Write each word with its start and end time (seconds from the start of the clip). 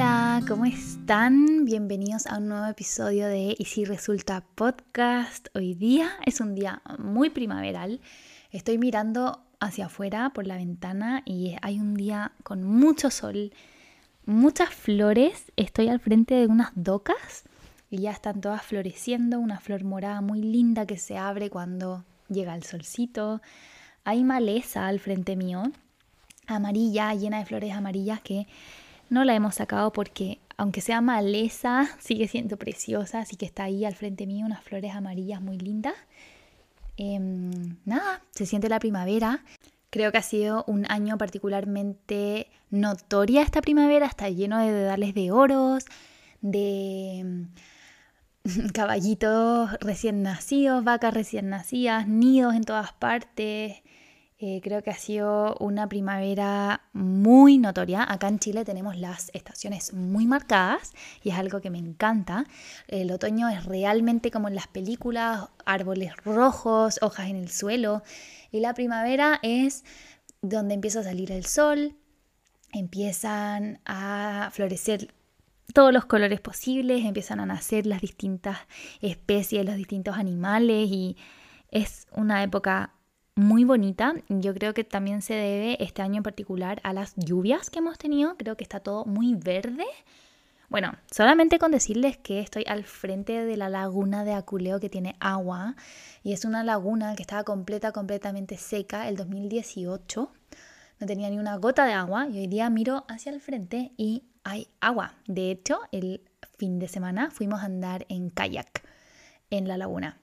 Hola, 0.00 0.42
¿cómo 0.46 0.64
están? 0.64 1.64
Bienvenidos 1.64 2.28
a 2.28 2.38
un 2.38 2.46
nuevo 2.46 2.66
episodio 2.66 3.26
de 3.26 3.56
Y 3.58 3.64
si 3.64 3.84
resulta 3.84 4.44
podcast. 4.54 5.48
Hoy 5.56 5.74
día 5.74 6.12
es 6.24 6.40
un 6.40 6.54
día 6.54 6.82
muy 7.00 7.30
primaveral. 7.30 8.00
Estoy 8.52 8.78
mirando 8.78 9.42
hacia 9.58 9.86
afuera 9.86 10.30
por 10.32 10.46
la 10.46 10.54
ventana 10.54 11.22
y 11.24 11.56
hay 11.62 11.80
un 11.80 11.94
día 11.94 12.30
con 12.44 12.62
mucho 12.62 13.10
sol, 13.10 13.52
muchas 14.24 14.68
flores. 14.68 15.50
Estoy 15.56 15.88
al 15.88 15.98
frente 15.98 16.36
de 16.36 16.46
unas 16.46 16.70
docas 16.76 17.42
y 17.90 17.98
ya 17.98 18.12
están 18.12 18.40
todas 18.40 18.62
floreciendo. 18.62 19.40
Una 19.40 19.58
flor 19.58 19.82
morada 19.82 20.20
muy 20.20 20.42
linda 20.42 20.86
que 20.86 20.96
se 20.96 21.18
abre 21.18 21.50
cuando 21.50 22.04
llega 22.28 22.54
el 22.54 22.62
solcito. 22.62 23.42
Hay 24.04 24.22
maleza 24.22 24.86
al 24.86 25.00
frente 25.00 25.34
mío, 25.34 25.64
amarilla, 26.46 27.12
llena 27.14 27.40
de 27.40 27.46
flores 27.46 27.72
amarillas 27.74 28.20
que 28.20 28.46
no 29.10 29.24
la 29.24 29.34
hemos 29.34 29.56
sacado 29.56 29.92
porque 29.92 30.40
aunque 30.56 30.80
sea 30.80 31.00
maleza, 31.00 31.88
sigue 32.00 32.26
siendo 32.26 32.56
preciosa, 32.56 33.20
así 33.20 33.36
que 33.36 33.46
está 33.46 33.64
ahí 33.64 33.84
al 33.84 33.94
frente 33.94 34.26
mío 34.26 34.44
unas 34.44 34.62
flores 34.62 34.94
amarillas 34.94 35.40
muy 35.40 35.56
lindas. 35.56 35.94
Em, 36.96 37.76
nada, 37.84 38.22
se 38.32 38.44
siente 38.44 38.68
la 38.68 38.80
primavera. 38.80 39.44
Creo 39.90 40.10
que 40.10 40.18
ha 40.18 40.22
sido 40.22 40.64
un 40.66 40.84
año 40.90 41.16
particularmente 41.16 42.48
notoria 42.70 43.42
esta 43.42 43.62
primavera, 43.62 44.06
está 44.06 44.28
lleno 44.28 44.58
de 44.58 44.72
dedales 44.72 45.14
de 45.14 45.30
oros, 45.30 45.84
de 46.40 47.48
mm, 48.44 48.68
caballitos 48.74 49.70
recién 49.80 50.22
nacidos, 50.22 50.82
vacas 50.84 51.14
recién 51.14 51.48
nacidas, 51.48 52.08
nidos 52.08 52.54
en 52.56 52.64
todas 52.64 52.92
partes, 52.92 53.76
eh, 54.40 54.60
creo 54.62 54.84
que 54.84 54.90
ha 54.90 54.96
sido 54.96 55.56
una 55.58 55.88
primavera 55.88 56.82
muy 56.92 57.58
notoria. 57.58 58.06
Acá 58.08 58.28
en 58.28 58.38
Chile 58.38 58.64
tenemos 58.64 58.96
las 58.96 59.30
estaciones 59.34 59.92
muy 59.92 60.26
marcadas 60.26 60.92
y 61.24 61.30
es 61.30 61.34
algo 61.36 61.60
que 61.60 61.70
me 61.70 61.78
encanta. 61.78 62.46
El 62.86 63.10
otoño 63.10 63.48
es 63.48 63.64
realmente 63.64 64.30
como 64.30 64.46
en 64.46 64.54
las 64.54 64.68
películas, 64.68 65.48
árboles 65.66 66.16
rojos, 66.24 67.00
hojas 67.02 67.30
en 67.30 67.36
el 67.36 67.50
suelo. 67.50 68.04
Y 68.52 68.60
la 68.60 68.74
primavera 68.74 69.40
es 69.42 69.84
donde 70.40 70.74
empieza 70.74 71.00
a 71.00 71.04
salir 71.04 71.32
el 71.32 71.44
sol, 71.44 71.96
empiezan 72.72 73.80
a 73.86 74.50
florecer 74.52 75.12
todos 75.74 75.92
los 75.92 76.04
colores 76.04 76.40
posibles, 76.40 77.04
empiezan 77.04 77.40
a 77.40 77.46
nacer 77.46 77.86
las 77.86 78.00
distintas 78.00 78.58
especies, 79.00 79.66
los 79.66 79.74
distintos 79.74 80.16
animales 80.16 80.88
y 80.90 81.16
es 81.72 82.06
una 82.12 82.44
época 82.44 82.94
muy 83.38 83.62
bonita. 83.62 84.14
Yo 84.28 84.52
creo 84.52 84.74
que 84.74 84.82
también 84.82 85.22
se 85.22 85.34
debe 85.34 85.82
este 85.82 86.02
año 86.02 86.16
en 86.16 86.22
particular 86.24 86.80
a 86.82 86.92
las 86.92 87.14
lluvias 87.14 87.70
que 87.70 87.78
hemos 87.78 87.96
tenido. 87.96 88.36
Creo 88.36 88.56
que 88.56 88.64
está 88.64 88.80
todo 88.80 89.04
muy 89.04 89.34
verde. 89.36 89.84
Bueno, 90.68 90.92
solamente 91.10 91.58
con 91.58 91.70
decirles 91.70 92.18
que 92.18 92.40
estoy 92.40 92.64
al 92.66 92.84
frente 92.84 93.44
de 93.44 93.56
la 93.56 93.68
laguna 93.68 94.24
de 94.24 94.34
Aculeo 94.34 94.80
que 94.80 94.90
tiene 94.90 95.14
agua 95.20 95.76
y 96.22 96.32
es 96.32 96.44
una 96.44 96.64
laguna 96.64 97.14
que 97.14 97.22
estaba 97.22 97.44
completa, 97.44 97.92
completamente 97.92 98.56
seca 98.58 99.08
el 99.08 99.16
2018. 99.16 100.32
No 100.98 101.06
tenía 101.06 101.30
ni 101.30 101.38
una 101.38 101.56
gota 101.56 101.86
de 101.86 101.92
agua 101.92 102.26
y 102.28 102.40
hoy 102.40 102.48
día 102.48 102.68
miro 102.70 103.04
hacia 103.08 103.30
el 103.30 103.40
frente 103.40 103.92
y 103.96 104.24
hay 104.42 104.66
agua. 104.80 105.14
De 105.28 105.52
hecho, 105.52 105.78
el 105.92 106.22
fin 106.58 106.80
de 106.80 106.88
semana 106.88 107.30
fuimos 107.30 107.62
a 107.62 107.66
andar 107.66 108.04
en 108.08 108.30
kayak 108.30 108.82
en 109.50 109.68
la 109.68 109.76
laguna. 109.76 110.18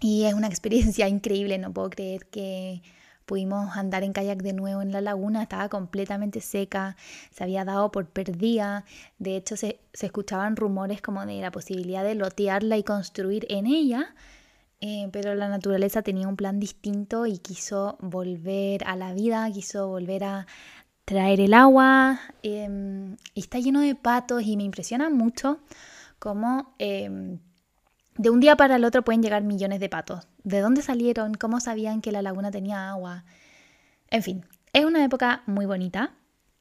Y 0.00 0.24
es 0.24 0.34
una 0.34 0.46
experiencia 0.46 1.08
increíble, 1.08 1.58
no 1.58 1.72
puedo 1.72 1.90
creer 1.90 2.26
que 2.26 2.82
pudimos 3.26 3.76
andar 3.76 4.04
en 4.04 4.12
kayak 4.12 4.42
de 4.42 4.52
nuevo 4.52 4.80
en 4.82 4.92
la 4.92 5.00
laguna, 5.00 5.42
estaba 5.42 5.68
completamente 5.68 6.40
seca, 6.40 6.96
se 7.32 7.42
había 7.42 7.64
dado 7.64 7.90
por 7.90 8.06
perdida, 8.08 8.84
de 9.18 9.36
hecho 9.36 9.56
se, 9.56 9.80
escuchaban 9.92 10.56
rumores 10.56 11.02
como 11.02 11.26
de 11.26 11.40
la 11.40 11.50
posibilidad 11.50 12.04
de 12.04 12.14
lotearla 12.14 12.78
y 12.78 12.84
construir 12.84 13.46
en 13.50 13.66
ella, 13.66 14.14
eh, 14.80 15.08
pero 15.12 15.34
la 15.34 15.48
naturaleza 15.48 16.02
tenía 16.02 16.28
un 16.28 16.36
plan 16.36 16.60
distinto 16.60 17.26
y 17.26 17.38
quiso 17.38 17.98
volver 18.00 18.84
a 18.86 18.94
la 18.94 19.12
vida, 19.12 19.50
quiso 19.52 19.88
volver 19.88 20.24
a 20.24 20.46
traer 21.04 21.40
el 21.40 21.54
agua, 21.54 22.20
em, 22.42 23.16
y 23.34 23.40
está 23.40 23.58
lleno 23.58 23.80
de 23.80 23.94
patos 23.94 24.42
y 24.44 24.56
me 24.56 24.64
impresiona 24.64 25.10
mucho 25.10 25.60
cómo... 26.18 26.74
Em, 26.78 27.40
de 28.18 28.30
un 28.30 28.40
día 28.40 28.56
para 28.56 28.76
el 28.76 28.84
otro 28.84 29.02
pueden 29.02 29.22
llegar 29.22 29.42
millones 29.42 29.80
de 29.80 29.88
patos. 29.88 30.26
¿De 30.44 30.60
dónde 30.60 30.82
salieron? 30.82 31.34
¿Cómo 31.34 31.60
sabían 31.60 32.00
que 32.00 32.12
la 32.12 32.22
laguna 32.22 32.50
tenía 32.50 32.90
agua? 32.90 33.24
En 34.10 34.22
fin, 34.22 34.44
es 34.72 34.84
una 34.84 35.04
época 35.04 35.42
muy 35.46 35.66
bonita 35.66 36.14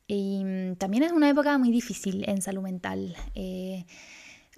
y 0.08 0.44
mm, 0.44 0.76
también 0.76 1.04
es 1.04 1.12
una 1.12 1.30
época 1.30 1.58
muy 1.58 1.72
difícil 1.72 2.28
en 2.28 2.42
salud 2.42 2.62
mental. 2.62 3.16
Eh, 3.36 3.86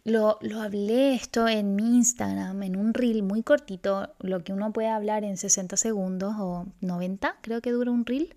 lo, 0.03 0.39
hablé 0.61 1.15
esto 1.15 1.47
en 1.47 1.75
mi 1.75 1.97
Instagram, 1.97 2.63
en 2.63 2.77
un 2.77 2.93
reel 2.93 3.23
muy 3.23 3.43
cortito, 3.43 4.13
lo 4.19 4.43
que 4.43 4.53
uno 4.53 4.71
puede 4.71 4.89
hablar 4.89 5.23
en 5.25 5.37
60 5.37 5.75
segundos 5.75 6.35
o 6.39 6.65
90, 6.81 7.37
creo 7.41 7.61
que 7.61 7.71
dura 7.71 7.91
un 7.91 8.05
reel. 8.05 8.35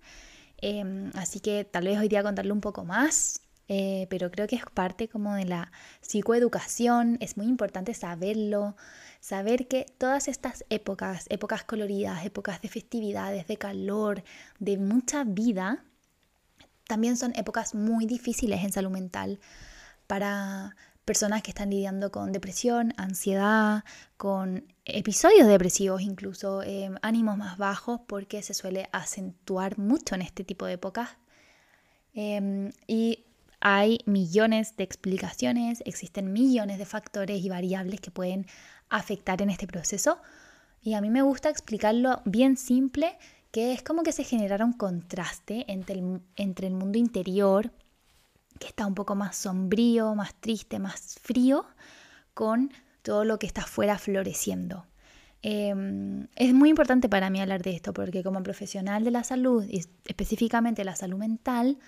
Em, 0.57 1.11
así 1.15 1.39
que 1.39 1.63
tal 1.63 1.85
vez 1.85 1.97
hoy 1.97 2.07
día 2.09 2.23
contarle 2.23 2.51
un 2.51 2.61
poco 2.61 2.83
más. 2.83 3.40
Eh, 3.73 4.05
pero 4.09 4.29
creo 4.31 4.47
que 4.47 4.57
es 4.57 4.65
parte 4.73 5.07
como 5.07 5.33
de 5.33 5.45
la 5.45 5.71
psicoeducación, 6.01 7.17
es 7.21 7.37
muy 7.37 7.45
importante 7.45 7.93
saberlo, 7.93 8.75
saber 9.21 9.69
que 9.69 9.85
todas 9.97 10.27
estas 10.27 10.65
épocas, 10.69 11.25
épocas 11.29 11.63
coloridas, 11.63 12.25
épocas 12.25 12.61
de 12.61 12.67
festividades, 12.67 13.47
de 13.47 13.55
calor, 13.55 14.25
de 14.59 14.77
mucha 14.77 15.23
vida, 15.23 15.85
también 16.85 17.15
son 17.15 17.33
épocas 17.37 17.73
muy 17.73 18.05
difíciles 18.05 18.61
en 18.61 18.73
salud 18.73 18.91
mental 18.91 19.39
para 20.05 20.75
personas 21.05 21.41
que 21.41 21.51
están 21.51 21.69
lidiando 21.69 22.11
con 22.11 22.33
depresión, 22.33 22.93
ansiedad, 22.97 23.85
con 24.17 24.65
episodios 24.83 25.47
depresivos 25.47 26.01
incluso, 26.01 26.61
eh, 26.61 26.91
ánimos 27.01 27.37
más 27.37 27.57
bajos, 27.57 28.01
porque 28.05 28.43
se 28.43 28.53
suele 28.53 28.89
acentuar 28.91 29.77
mucho 29.77 30.15
en 30.15 30.23
este 30.23 30.43
tipo 30.43 30.65
de 30.65 30.73
épocas. 30.73 31.11
Em, 32.13 32.71
y 32.87 33.23
hay 33.61 33.99
millones 34.05 34.75
de 34.75 34.83
explicaciones, 34.83 35.81
existen 35.85 36.33
millones 36.33 36.79
de 36.79 36.85
factores 36.85 37.43
y 37.43 37.49
variables 37.49 38.01
que 38.01 38.11
pueden 38.11 38.47
afectar 38.89 39.41
en 39.41 39.49
este 39.49 39.67
proceso. 39.67 40.19
Y 40.81 40.95
a 40.95 41.01
mí 41.01 41.09
me 41.09 41.21
gusta 41.21 41.49
explicarlo 41.49 42.21
bien 42.25 42.57
simple, 42.57 43.17
que 43.51 43.73
es 43.73 43.83
como 43.83 44.03
que 44.03 44.11
se 44.11 44.23
genera 44.23 44.65
un 44.65 44.73
contraste 44.73 45.65
entre 45.67 45.99
el, 45.99 46.21
entre 46.35 46.67
el 46.67 46.73
mundo 46.73 46.97
interior, 46.97 47.71
que 48.59 48.67
está 48.67 48.85
un 48.87 48.95
poco 48.95 49.15
más 49.15 49.37
sombrío, 49.37 50.15
más 50.15 50.33
triste, 50.35 50.79
más 50.79 51.19
frío, 51.21 51.65
con 52.33 52.71
todo 53.03 53.25
lo 53.25 53.39
que 53.39 53.47
está 53.47 53.61
afuera 53.61 53.97
floreciendo. 53.97 54.85
Em, 55.43 56.27
es 56.35 56.53
muy 56.53 56.69
importante 56.69 57.09
para 57.09 57.29
mí 57.29 57.41
hablar 57.41 57.63
de 57.63 57.71
esto 57.71 57.93
porque 57.93 58.23
como 58.23 58.43
profesional 58.43 59.03
de 59.03 59.09
la 59.11 59.23
salud 59.23 59.65
y 59.67 59.83
específicamente 60.05 60.83
la 60.83 60.95
salud 60.95 61.17
mental, 61.17 61.79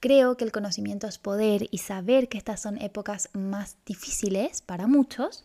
Creo 0.00 0.36
que 0.36 0.44
el 0.44 0.52
conocimiento 0.52 1.06
es 1.06 1.18
poder 1.18 1.68
y 1.70 1.78
saber 1.78 2.28
que 2.28 2.38
estas 2.38 2.60
son 2.60 2.80
épocas 2.80 3.28
más 3.34 3.76
difíciles 3.84 4.62
para 4.62 4.86
muchos 4.86 5.44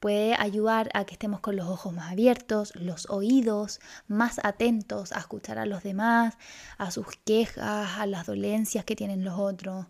puede 0.00 0.34
ayudar 0.38 0.88
a 0.94 1.04
que 1.04 1.14
estemos 1.14 1.40
con 1.40 1.56
los 1.56 1.66
ojos 1.66 1.92
más 1.92 2.12
abiertos, 2.12 2.74
los 2.76 3.10
oídos 3.10 3.80
más 4.06 4.38
atentos 4.44 5.12
a 5.12 5.18
escuchar 5.18 5.58
a 5.58 5.66
los 5.66 5.82
demás, 5.82 6.38
a 6.76 6.90
sus 6.90 7.06
quejas, 7.24 7.98
a 7.98 8.06
las 8.06 8.26
dolencias 8.26 8.84
que 8.84 8.94
tienen 8.94 9.24
los 9.24 9.38
otros, 9.38 9.86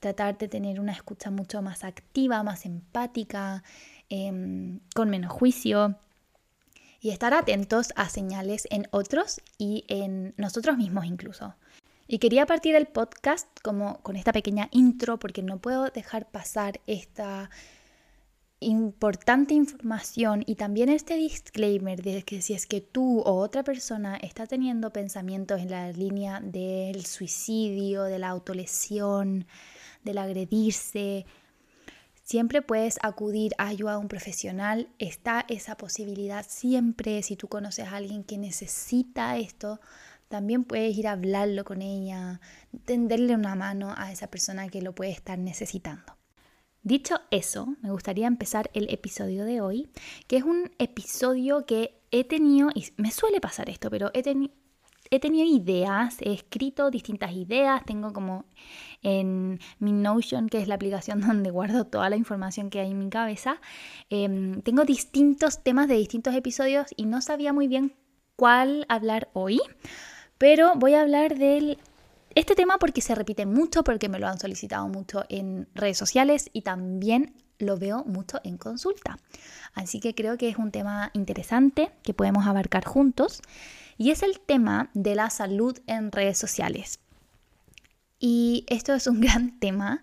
tratar 0.00 0.38
de 0.38 0.48
tener 0.48 0.78
una 0.78 0.92
escucha 0.92 1.30
mucho 1.30 1.60
más 1.60 1.82
activa, 1.82 2.42
más 2.42 2.64
empática, 2.64 3.64
em, 4.08 4.80
con 4.94 5.10
menos 5.10 5.32
juicio 5.32 5.96
y 7.00 7.10
estar 7.10 7.34
atentos 7.34 7.92
a 7.96 8.08
señales 8.08 8.66
en 8.70 8.86
otros 8.90 9.40
y 9.58 9.84
en 9.88 10.34
nosotros 10.36 10.76
mismos 10.76 11.04
incluso. 11.04 11.54
Y 12.10 12.20
quería 12.20 12.46
partir 12.46 12.74
el 12.74 12.86
podcast 12.86 13.46
como 13.62 14.00
con 14.00 14.16
esta 14.16 14.32
pequeña 14.32 14.70
intro 14.72 15.18
porque 15.18 15.42
no 15.42 15.58
puedo 15.58 15.90
dejar 15.90 16.30
pasar 16.30 16.80
esta 16.86 17.50
importante 18.60 19.52
información 19.52 20.42
y 20.46 20.54
también 20.54 20.88
este 20.88 21.16
disclaimer 21.16 22.02
de 22.02 22.22
que 22.22 22.40
si 22.40 22.54
es 22.54 22.66
que 22.66 22.80
tú 22.80 23.20
o 23.20 23.34
otra 23.34 23.62
persona 23.62 24.16
está 24.16 24.46
teniendo 24.46 24.90
pensamientos 24.90 25.60
en 25.60 25.70
la 25.70 25.92
línea 25.92 26.40
del 26.40 27.04
suicidio, 27.04 28.04
de 28.04 28.18
la 28.18 28.30
autolesión, 28.30 29.46
del 30.02 30.16
agredirse, 30.16 31.26
siempre 32.22 32.62
puedes 32.62 32.98
acudir 33.02 33.52
a 33.58 33.66
ayuda 33.66 33.92
a 33.92 33.98
un 33.98 34.08
profesional. 34.08 34.88
Está 34.98 35.44
esa 35.46 35.76
posibilidad 35.76 36.44
siempre 36.48 37.22
si 37.22 37.36
tú 37.36 37.48
conoces 37.48 37.86
a 37.86 37.96
alguien 37.96 38.24
que 38.24 38.38
necesita 38.38 39.36
esto 39.36 39.78
también 40.28 40.64
puedes 40.64 40.96
ir 40.96 41.08
a 41.08 41.12
hablarlo 41.12 41.64
con 41.64 41.82
ella, 41.82 42.40
tenderle 42.84 43.34
una 43.34 43.54
mano 43.54 43.94
a 43.96 44.12
esa 44.12 44.28
persona 44.28 44.68
que 44.68 44.82
lo 44.82 44.94
puede 44.94 45.10
estar 45.10 45.38
necesitando. 45.38 46.18
Dicho 46.82 47.20
eso, 47.30 47.74
me 47.82 47.90
gustaría 47.90 48.26
empezar 48.26 48.70
el 48.72 48.88
episodio 48.90 49.44
de 49.44 49.60
hoy, 49.60 49.88
que 50.26 50.36
es 50.36 50.44
un 50.44 50.70
episodio 50.78 51.66
que 51.66 52.00
he 52.10 52.24
tenido, 52.24 52.70
y 52.74 52.86
me 52.96 53.10
suele 53.10 53.40
pasar 53.40 53.68
esto, 53.68 53.90
pero 53.90 54.10
he, 54.14 54.22
tenido 54.22 55.44
ideas, 55.44 56.16
he 56.20 56.32
escrito 56.32 56.90
distintas 56.90 57.32
ideas, 57.32 57.84
tengo 57.84 58.12
como 58.12 58.44
en 59.02 59.58
mi 59.80 59.92
Notion, 59.92 60.48
que 60.48 60.62
es 60.62 60.68
la 60.68 60.76
aplicación 60.76 61.20
donde 61.26 61.50
guardo 61.50 61.84
toda 61.84 62.08
la 62.08 62.16
información 62.16 62.70
que 62.70 62.80
hay 62.80 62.92
en 62.92 62.98
mi 62.98 63.10
cabeza, 63.10 63.60
em, 64.08 64.62
tengo 64.62 64.84
distintos 64.84 65.62
temas 65.62 65.88
de 65.88 65.94
distintos 65.94 66.34
episodios 66.34 66.86
y 66.96 67.06
no 67.06 67.20
sabía 67.20 67.52
muy 67.52 67.66
bien 67.68 67.92
cuál 68.36 68.86
hablar 68.88 69.28
hoy, 69.34 69.60
pero 70.38 70.72
voy 70.76 70.94
a 70.94 71.02
hablar 71.02 71.36
del 71.36 71.78
este 72.34 72.54
tema 72.54 72.78
porque 72.78 73.00
se 73.00 73.14
repite 73.14 73.46
mucho, 73.46 73.82
porque 73.82 74.08
me 74.08 74.18
lo 74.18 74.28
han 74.28 74.38
solicitado 74.38 74.86
mucho 74.88 75.24
en 75.28 75.68
redes 75.74 75.98
sociales 75.98 76.50
y 76.52 76.62
también 76.62 77.34
lo 77.58 77.76
veo 77.76 78.04
mucho 78.04 78.40
en 78.44 78.56
consulta. 78.56 79.18
Así 79.74 80.00
que 80.00 80.14
creo 80.14 80.38
que 80.38 80.48
es 80.48 80.56
un 80.56 80.70
tema 80.70 81.10
interesante 81.14 81.90
que 82.02 82.14
podemos 82.14 82.46
abarcar 82.46 82.84
juntos 82.84 83.42
y 83.96 84.10
es 84.10 84.22
el 84.22 84.38
tema 84.40 84.90
de 84.94 85.16
la 85.16 85.30
salud 85.30 85.78
en 85.86 86.12
redes 86.12 86.38
sociales. 86.38 87.00
Y 88.20 88.64
esto 88.68 88.94
es 88.94 89.06
un 89.06 89.20
gran 89.20 89.58
tema 89.58 90.02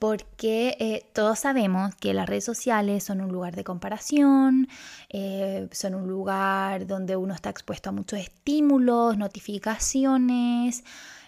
porque 0.00 0.76
eh, 0.80 1.04
todos 1.12 1.40
sabemos 1.40 1.94
que 1.94 2.14
las 2.14 2.26
redes 2.26 2.44
sociales 2.44 3.04
son 3.04 3.20
un 3.20 3.30
lugar 3.30 3.54
de 3.54 3.64
comparación, 3.64 4.66
eh, 5.10 5.68
son 5.72 5.94
un 5.94 6.08
lugar 6.08 6.86
donde 6.86 7.16
uno 7.16 7.34
está 7.34 7.50
expuesto 7.50 7.90
a 7.90 7.92
muchos 7.92 8.18
estímulos, 8.18 9.18
notificaciones, 9.18 10.84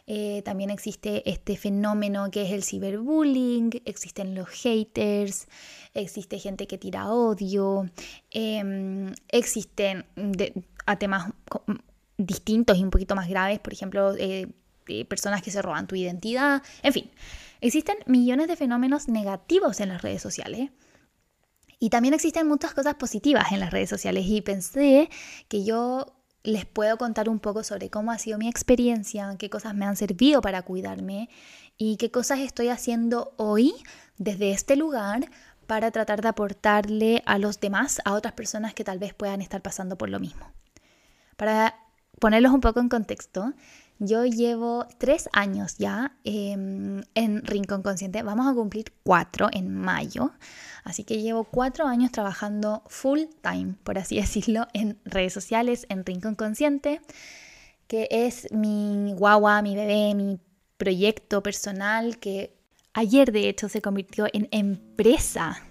eh, 0.07 0.41
también 0.47 0.71
existe 0.71 1.29
este 1.31 1.59
fenómeno 1.59 2.31
que 2.31 2.45
es 2.45 2.51
el 2.51 2.65
ciberbullying, 2.65 3.83
existen 3.85 4.35
los 4.35 4.49
haters, 4.49 5.49
existe 5.93 6.39
gente 6.39 6.67
que 6.67 6.79
tira 6.79 7.13
odio, 7.13 7.91
em, 8.31 9.13
existen 9.29 10.07
a 10.87 10.99
temas 10.99 11.31
distintos 12.17 12.79
y 12.79 12.85
un 12.85 12.91
poquito 12.91 13.15
más 13.15 13.29
graves, 13.29 13.59
por 13.59 13.75
ejemplo, 13.75 14.15
eh, 14.89 15.05
personas 15.05 15.43
que 15.43 15.51
se 15.51 15.63
roban 15.63 15.87
tu 15.87 15.95
identidad, 15.95 16.63
en 16.83 16.93
fin, 16.93 17.11
existen 17.61 17.97
millones 18.07 18.49
de 18.49 18.57
fenómenos 18.57 19.09
negativos 19.09 19.81
en 19.81 19.89
las 19.89 20.03
redes 20.03 20.23
sociales. 20.23 20.71
Y 21.79 21.91
también 21.91 22.15
existen 22.15 22.47
muchas 22.47 22.75
cosas 22.75 22.95
positivas 22.95 23.51
en 23.51 23.59
las 23.59 23.73
redes 23.73 23.91
sociales 23.91 24.25
y 24.27 24.41
pensé 24.41 25.11
que 25.49 25.65
yo 25.65 26.15
les 26.45 26.65
puedo 26.65 26.97
contar 26.97 27.29
un 27.29 27.39
poco 27.39 27.63
sobre 27.65 27.91
cómo 27.91 28.13
ha 28.13 28.19
sido 28.19 28.39
mi 28.39 28.49
experiencia, 28.49 29.35
qué 29.39 29.51
cosas 29.51 29.75
me 29.75 29.85
han 29.85 29.97
servido 29.97 30.41
para 30.41 30.63
cuidarme 30.63 31.29
y 31.77 31.97
qué 31.97 32.11
cosas 32.11 32.41
estoy 32.41 32.69
haciendo 32.69 33.35
hoy 33.37 33.75
desde 34.19 34.53
este 34.53 34.77
lugar 34.77 35.29
para 35.67 35.91
tratar 35.91 36.21
de 36.21 36.29
aportarle 36.29 37.23
a 37.27 37.39
los 37.39 37.61
demás, 37.61 38.01
a 38.05 38.15
otras 38.15 38.35
personas 38.35 38.75
que 38.75 38.85
tal 38.85 38.99
vez 38.99 39.15
puedan 39.15 39.41
estar 39.41 39.63
pasando 39.63 39.97
por 39.97 40.11
lo 40.11 40.21
mismo. 40.21 40.47
Para 41.37 41.77
ponerlos 42.19 42.53
un 42.53 42.61
poco 42.61 42.81
en 42.81 42.89
contexto, 42.89 43.53
yo 44.05 44.25
llevo 44.25 44.87
tres 44.99 45.29
años 45.33 45.77
ya 45.79 46.17
em, 46.25 47.03
en 47.15 47.47
Rincón 47.47 47.83
Consciente, 47.83 48.25
vamos 48.25 48.49
a 48.49 48.55
cumplir 48.55 48.93
cuatro 49.05 49.49
en 49.53 49.73
mayo. 49.73 50.33
Así 50.83 51.05
que 51.05 51.23
llevo 51.23 51.45
cuatro 51.45 51.87
años 51.87 52.11
trabajando 52.11 52.83
full 52.89 53.21
time, 53.43 53.77
por 53.85 53.99
así 53.99 54.17
decirlo, 54.21 54.67
en 54.75 54.99
redes 55.05 55.33
sociales, 55.33 55.87
en 55.89 56.05
Rincón 56.05 56.35
Consciente, 56.35 57.01
que 57.87 58.09
es 58.11 58.51
mi 58.53 59.15
guagua, 59.17 59.63
mi 59.63 59.77
bebé, 59.77 60.17
mi 60.17 60.41
proyecto 60.79 61.41
personal 61.45 62.19
que 62.19 62.57
ayer 62.95 63.31
de 63.31 63.49
hecho 63.49 63.69
se 63.69 63.81
convirtió 63.81 64.27
en 64.33 64.49
empresa. 64.51 65.63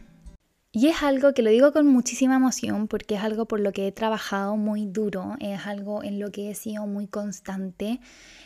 Y 0.73 0.87
es 0.87 1.03
algo 1.03 1.33
que 1.33 1.41
lo 1.41 1.49
digo 1.49 1.73
con 1.73 1.85
muchísima 1.87 2.35
emoción 2.35 2.87
porque 2.87 3.15
es 3.15 3.21
algo 3.21 3.45
por 3.45 3.59
lo 3.59 3.73
que 3.73 3.87
he 3.87 3.91
trabajado 3.91 4.55
muy 4.55 4.85
duro, 4.85 5.35
es 5.41 5.67
algo 5.67 6.01
en 6.01 6.17
lo 6.19 6.31
que 6.31 6.49
he 6.49 6.55
sido 6.55 6.87
muy 6.87 7.07
constante, 7.07 7.99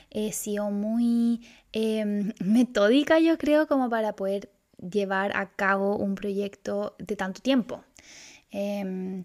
he 0.10 0.32
sido 0.32 0.72
muy 0.72 1.42
em, 1.72 2.34
metódica 2.44 3.20
yo 3.20 3.38
creo 3.38 3.68
como 3.68 3.90
para 3.90 4.16
poder 4.16 4.50
llevar 4.80 5.38
a 5.38 5.52
cabo 5.56 5.98
un 5.98 6.16
proyecto 6.16 6.96
de 6.98 7.16
tanto 7.16 7.42
tiempo. 7.42 7.84
Em, 8.52 9.24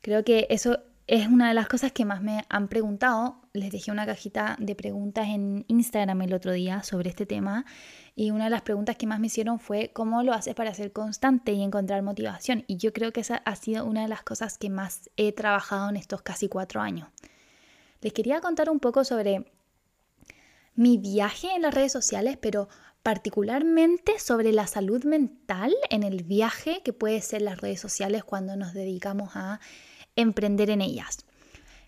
creo 0.00 0.24
que 0.24 0.46
eso 0.50 0.80
es 1.10 1.26
una 1.26 1.48
de 1.48 1.54
las 1.54 1.66
cosas 1.66 1.90
que 1.90 2.04
más 2.04 2.22
me 2.22 2.44
han 2.48 2.68
preguntado. 2.68 3.42
Les 3.52 3.72
dejé 3.72 3.90
una 3.90 4.06
cajita 4.06 4.56
de 4.60 4.76
preguntas 4.76 5.26
en 5.26 5.64
Instagram 5.66 6.22
el 6.22 6.32
otro 6.32 6.52
día 6.52 6.84
sobre 6.84 7.10
este 7.10 7.26
tema 7.26 7.64
y 8.14 8.30
una 8.30 8.44
de 8.44 8.50
las 8.50 8.62
preguntas 8.62 8.94
que 8.94 9.08
más 9.08 9.18
me 9.18 9.26
hicieron 9.26 9.58
fue 9.58 9.90
cómo 9.92 10.22
lo 10.22 10.32
haces 10.32 10.54
para 10.54 10.72
ser 10.72 10.92
constante 10.92 11.50
y 11.50 11.64
encontrar 11.64 12.00
motivación. 12.02 12.62
Y 12.68 12.76
yo 12.76 12.92
creo 12.92 13.12
que 13.12 13.22
esa 13.22 13.38
ha 13.38 13.56
sido 13.56 13.86
una 13.86 14.02
de 14.02 14.08
las 14.08 14.22
cosas 14.22 14.56
que 14.56 14.70
más 14.70 15.10
he 15.16 15.32
trabajado 15.32 15.90
en 15.90 15.96
estos 15.96 16.22
casi 16.22 16.48
cuatro 16.48 16.80
años. 16.80 17.08
Les 18.02 18.12
quería 18.12 18.40
contar 18.40 18.70
un 18.70 18.78
poco 18.78 19.02
sobre 19.02 19.50
mi 20.76 20.96
viaje 20.96 21.48
en 21.56 21.62
las 21.62 21.74
redes 21.74 21.90
sociales, 21.90 22.38
pero 22.40 22.68
particularmente 23.02 24.20
sobre 24.20 24.52
la 24.52 24.68
salud 24.68 25.02
mental 25.02 25.74
en 25.90 26.04
el 26.04 26.22
viaje 26.22 26.82
que 26.84 26.92
puede 26.92 27.20
ser 27.20 27.42
las 27.42 27.60
redes 27.60 27.80
sociales 27.80 28.22
cuando 28.22 28.54
nos 28.54 28.74
dedicamos 28.74 29.32
a 29.34 29.58
emprender 30.16 30.70
en 30.70 30.80
ellas. 30.80 31.24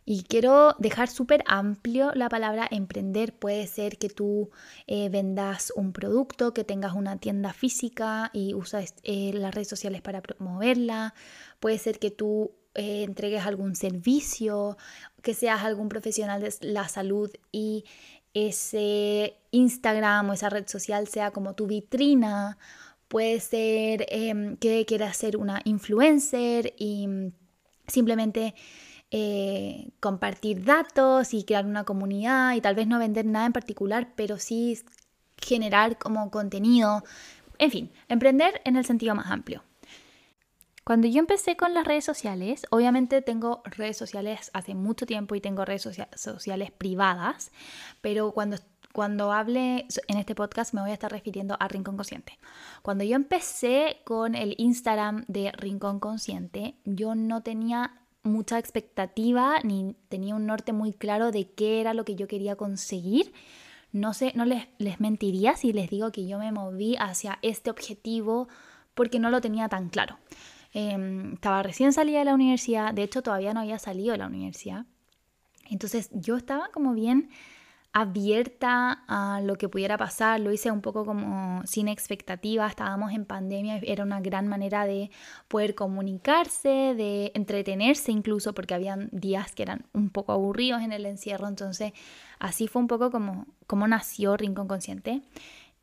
Y 0.04 0.24
quiero 0.24 0.74
dejar 0.78 1.08
súper 1.08 1.44
amplio 1.46 2.10
la 2.14 2.28
palabra 2.28 2.66
emprender. 2.70 3.32
Puede 3.34 3.68
ser 3.68 3.98
que 3.98 4.08
tú 4.08 4.50
eh, 4.88 5.08
vendas 5.08 5.72
un 5.76 5.92
producto, 5.92 6.52
que 6.52 6.64
tengas 6.64 6.94
una 6.94 7.18
tienda 7.18 7.52
física 7.52 8.30
y 8.32 8.54
usas 8.54 8.94
eh, 9.04 9.30
las 9.32 9.54
redes 9.54 9.68
sociales 9.68 10.02
para 10.02 10.20
promoverla. 10.20 11.14
Puede 11.60 11.78
ser 11.78 12.00
que 12.00 12.10
tú 12.10 12.50
eh, 12.74 13.04
entregues 13.04 13.46
algún 13.46 13.76
servicio, 13.76 14.76
que 15.22 15.34
seas 15.34 15.62
algún 15.62 15.88
profesional 15.88 16.40
de 16.42 16.52
la 16.62 16.88
salud 16.88 17.30
y 17.52 17.84
ese 18.34 19.36
Instagram 19.52 20.30
o 20.30 20.32
esa 20.32 20.48
red 20.48 20.66
social 20.66 21.06
sea 21.06 21.30
como 21.30 21.54
tu 21.54 21.68
vitrina. 21.68 22.58
Puede 23.06 23.38
ser 23.40 24.06
em, 24.08 24.56
que 24.56 24.84
quieras 24.86 25.16
ser 25.16 25.36
una 25.36 25.60
influencer 25.64 26.74
y 26.78 27.06
simplemente 27.86 28.54
eh, 29.10 29.90
compartir 30.00 30.64
datos 30.64 31.34
y 31.34 31.44
crear 31.44 31.66
una 31.66 31.84
comunidad 31.84 32.54
y 32.54 32.60
tal 32.60 32.74
vez 32.74 32.86
no 32.86 32.98
vender 32.98 33.26
nada 33.26 33.46
en 33.46 33.52
particular, 33.52 34.08
pero 34.16 34.38
sí 34.38 34.78
generar 35.36 35.98
como 35.98 36.30
contenido. 36.30 37.04
En 37.58 37.70
fin, 37.70 37.92
emprender 38.08 38.60
en 38.64 38.76
el 38.76 38.84
sentido 38.84 39.14
más 39.14 39.30
amplio. 39.30 39.62
Cuando 40.84 41.06
yo 41.06 41.20
empecé 41.20 41.56
con 41.56 41.74
las 41.74 41.86
redes 41.86 42.04
sociales, 42.04 42.66
obviamente 42.70 43.22
tengo 43.22 43.62
redes 43.64 43.96
sociales 43.96 44.50
hace 44.52 44.74
mucho 44.74 45.06
tiempo 45.06 45.36
y 45.36 45.40
tengo 45.40 45.64
redes 45.64 45.88
sociales 46.16 46.72
privadas, 46.72 47.52
pero 48.00 48.32
cuando, 48.32 48.56
cuando 48.92 49.32
hable 49.32 49.86
en 50.08 50.18
este 50.18 50.34
podcast 50.34 50.74
me 50.74 50.82
voy 50.82 50.90
a 50.90 50.94
estar 50.94 51.10
refiriendo 51.10 51.56
a 51.58 51.68
Rincón 51.68 51.96
Consciente. 51.96 52.38
Cuando 52.82 53.04
yo 53.04 53.16
empecé 53.16 54.00
con 54.04 54.34
el 54.34 54.54
Instagram 54.58 55.24
de 55.28 55.52
Rincón 55.52 55.98
Consciente, 55.98 56.76
yo 56.84 57.14
no 57.14 57.42
tenía 57.42 58.02
mucha 58.22 58.58
expectativa 58.58 59.56
ni 59.64 59.96
tenía 60.08 60.34
un 60.34 60.46
norte 60.46 60.72
muy 60.72 60.92
claro 60.92 61.32
de 61.32 61.50
qué 61.50 61.80
era 61.80 61.94
lo 61.94 62.04
que 62.04 62.14
yo 62.14 62.28
quería 62.28 62.56
conseguir. 62.56 63.32
No 63.90 64.14
sé, 64.14 64.32
no 64.34 64.44
les, 64.44 64.68
mentiría 65.00 65.56
si 65.56 65.72
les 65.72 65.90
digo 65.90 66.12
que 66.12 66.26
yo 66.26 66.38
me 66.38 66.52
moví 66.52 66.96
hacia 66.98 67.38
este 67.42 67.70
objetivo 67.70 68.48
porque 68.94 69.18
no 69.18 69.30
lo 69.30 69.40
tenía 69.40 69.68
tan 69.68 69.88
claro. 69.88 70.18
Em, 70.72 71.34
estaba 71.34 71.62
recién 71.62 71.92
salida 71.92 72.20
de 72.20 72.24
la 72.24 72.34
universidad, 72.34 72.94
de 72.94 73.02
hecho 73.02 73.22
todavía 73.22 73.52
no 73.52 73.60
había 73.60 73.78
salido 73.78 74.12
de 74.12 74.18
la 74.18 74.26
universidad. 74.26 74.86
Entonces 75.70 76.10
yo 76.12 76.36
estaba 76.36 76.68
como 76.68 76.94
bien 76.94 77.30
abierta 77.92 79.04
a 79.06 79.40
lo 79.42 79.56
que 79.56 79.68
pudiera 79.68 79.98
pasar, 79.98 80.40
lo 80.40 80.50
hice 80.50 80.70
un 80.70 80.80
poco 80.80 81.04
como 81.04 81.62
sin 81.66 81.88
expectativa, 81.88 82.66
estábamos 82.66 83.12
en 83.12 83.26
pandemia, 83.26 83.80
era 83.82 84.02
una 84.02 84.20
gran 84.20 84.48
manera 84.48 84.86
de 84.86 85.10
poder 85.48 85.74
comunicarse, 85.74 86.94
de 86.96 87.32
entretenerse 87.34 88.10
incluso, 88.10 88.54
porque 88.54 88.74
habían 88.74 89.10
días 89.12 89.52
que 89.52 89.62
eran 89.62 89.84
un 89.92 90.08
poco 90.08 90.32
aburridos 90.32 90.80
en 90.82 90.92
el 90.92 91.04
encierro, 91.04 91.48
entonces 91.48 91.92
así 92.38 92.66
fue 92.66 92.80
un 92.80 92.88
poco 92.88 93.10
como, 93.10 93.46
como 93.66 93.86
nació 93.86 94.36
Rincón 94.38 94.68
Consciente. 94.68 95.22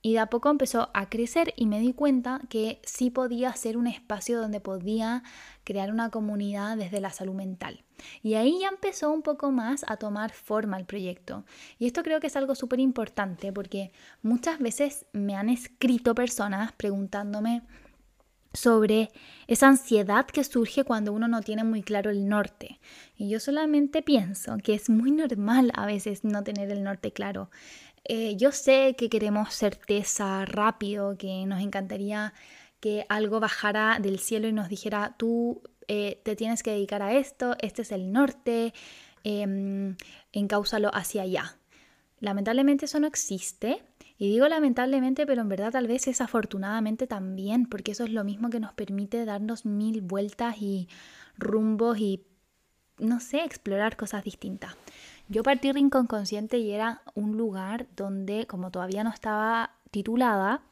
Y 0.01 0.13
de 0.13 0.19
a 0.19 0.27
poco 0.27 0.49
empezó 0.49 0.89
a 0.93 1.09
crecer 1.09 1.53
y 1.57 1.65
me 1.65 1.79
di 1.79 1.93
cuenta 1.93 2.39
que 2.49 2.81
sí 2.85 3.09
podía 3.09 3.53
ser 3.53 3.75
un 3.75 3.87
espacio 3.87 4.39
donde 4.39 4.61
podía 4.61 5.23
crear 5.65 5.91
una 5.91 6.09
comunidad 6.09 6.77
desde 6.77 7.01
la 7.01 7.11
salud 7.11 7.35
mental. 7.35 7.83
Y 8.23 8.35
ahí 8.35 8.59
ya 8.61 8.69
empezó 8.69 9.11
un 9.11 9.21
poco 9.21 9.51
más 9.51 9.83
a 9.87 9.97
tomar 9.97 10.31
forma 10.31 10.77
el 10.77 10.85
proyecto. 10.85 11.45
Y 11.77 11.87
esto 11.87 12.01
creo 12.01 12.21
que 12.21 12.27
es 12.27 12.35
algo 12.37 12.55
súper 12.55 12.79
importante 12.79 13.51
porque 13.51 13.91
muchas 14.21 14.59
veces 14.59 15.05
me 15.11 15.35
han 15.35 15.49
escrito 15.49 16.15
personas 16.15 16.71
preguntándome 16.71 17.63
sobre 18.53 19.11
esa 19.47 19.67
ansiedad 19.67 20.25
que 20.25 20.43
surge 20.43 20.83
cuando 20.83 21.13
uno 21.13 21.27
no 21.27 21.41
tiene 21.41 21.63
muy 21.63 21.83
claro 21.83 22.09
el 22.09 22.27
norte. 22.27 22.79
Y 23.15 23.29
yo 23.29 23.39
solamente 23.39 24.01
pienso 24.01 24.57
que 24.57 24.73
es 24.73 24.89
muy 24.89 25.11
normal 25.11 25.71
a 25.75 25.85
veces 25.85 26.23
no 26.23 26.43
tener 26.43 26.71
el 26.71 26.83
norte 26.83 27.11
claro. 27.11 27.49
Eh, 28.05 28.35
yo 28.37 28.51
sé 28.51 28.95
que 28.97 29.09
queremos 29.09 29.53
certeza 29.53 30.45
rápido, 30.45 31.17
que 31.17 31.45
nos 31.45 31.61
encantaría 31.61 32.33
que 32.79 33.05
algo 33.09 33.39
bajara 33.39 33.99
del 33.99 34.19
cielo 34.19 34.47
y 34.47 34.53
nos 34.53 34.69
dijera, 34.69 35.15
tú 35.17 35.61
eh, 35.87 36.21
te 36.23 36.35
tienes 36.35 36.63
que 36.63 36.71
dedicar 36.71 37.01
a 37.01 37.13
esto, 37.13 37.55
este 37.61 37.81
es 37.81 37.91
el 37.91 38.11
norte, 38.11 38.73
eh, 39.23 39.95
encáusalo 40.31 40.89
hacia 40.93 41.23
allá. 41.23 41.59
Lamentablemente 42.19 42.85
eso 42.85 42.99
no 42.99 43.07
existe. 43.07 43.83
Y 44.17 44.29
digo 44.29 44.47
lamentablemente, 44.49 45.25
pero 45.25 45.41
en 45.41 45.47
verdad 45.47 45.71
tal 45.71 45.87
vez 45.87 46.07
es 46.07 46.19
afortunadamente 46.19 47.07
también, 47.07 47.65
porque 47.65 47.93
eso 47.93 48.03
es 48.03 48.11
lo 48.11 48.25
mismo 48.25 48.49
que 48.49 48.59
nos 48.59 48.73
permite 48.73 49.23
darnos 49.23 49.65
mil 49.65 50.01
vueltas 50.01 50.57
y 50.61 50.89
rumbos 51.37 51.97
y, 51.99 52.25
no 52.97 53.21
sé, 53.21 53.45
explorar 53.45 53.95
cosas 53.95 54.25
distintas. 54.25 54.75
Yo 55.31 55.43
partí 55.43 55.71
Rincón 55.71 56.07
Consciente 56.07 56.57
y 56.57 56.71
era 56.71 57.03
un 57.13 57.37
lugar 57.37 57.85
donde, 57.95 58.47
como 58.47 58.71
todavía 58.71 59.03
no 59.03 59.11
estaba 59.11 59.75
titulada, 59.91 60.63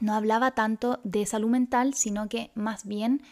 no 0.00 0.12
hablaba 0.12 0.50
tanto 0.50 0.98
de 1.04 1.24
salud 1.24 1.48
mental, 1.48 1.94
sino 1.94 2.28
que 2.28 2.50
más 2.56 2.84
bien 2.84 3.22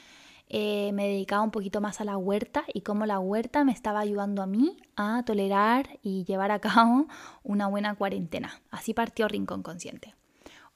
eh, 0.49 0.93
me 0.93 1.09
dedicaba 1.09 1.43
un 1.43 1.51
poquito 1.51 1.81
más 1.81 2.01
a 2.01 2.05
la 2.05 2.17
huerta 2.17 2.63
y 2.73 2.83
cómo 2.83 3.05
la 3.05 3.19
huerta 3.19 3.65
me 3.65 3.73
estaba 3.73 3.99
ayudando 3.99 4.43
a 4.43 4.47
mí 4.47 4.77
a 4.95 5.25
tolerar 5.25 5.99
y 6.03 6.23
llevar 6.23 6.53
a 6.53 6.61
cabo 6.61 7.09
una 7.43 7.67
buena 7.67 7.97
cuarentena. 7.97 8.63
Así 8.71 8.95
partió 8.95 9.27
Rincón 9.27 9.65
Consciente. 9.65 10.15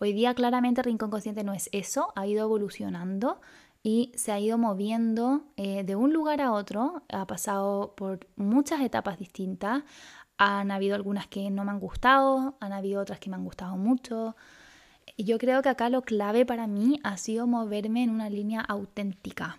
Hoy 0.00 0.12
día 0.12 0.34
claramente 0.34 0.82
Rincón 0.82 1.10
Consciente 1.10 1.44
no 1.44 1.52
es 1.52 1.68
eso, 1.70 2.12
ha 2.16 2.26
ido 2.26 2.42
evolucionando 2.42 3.40
y 3.82 4.12
se 4.16 4.32
ha 4.32 4.40
ido 4.40 4.58
moviendo 4.58 5.44
eh, 5.56 5.84
de 5.84 5.96
un 5.96 6.12
lugar 6.12 6.40
a 6.40 6.52
otro, 6.52 7.02
ha 7.08 7.26
pasado 7.26 7.94
por 7.96 8.26
muchas 8.36 8.80
etapas 8.80 9.18
distintas, 9.18 9.84
han 10.36 10.70
habido 10.70 10.94
algunas 10.94 11.26
que 11.26 11.50
no 11.50 11.64
me 11.64 11.70
han 11.70 11.80
gustado, 11.80 12.56
han 12.60 12.72
habido 12.72 13.00
otras 13.00 13.18
que 13.18 13.30
me 13.30 13.36
han 13.36 13.44
gustado 13.44 13.76
mucho, 13.76 14.36
yo 15.16 15.38
creo 15.38 15.62
que 15.62 15.68
acá 15.68 15.88
lo 15.88 16.02
clave 16.02 16.44
para 16.44 16.66
mí 16.66 17.00
ha 17.02 17.16
sido 17.16 17.46
moverme 17.46 18.02
en 18.02 18.10
una 18.10 18.28
línea 18.28 18.60
auténtica, 18.60 19.58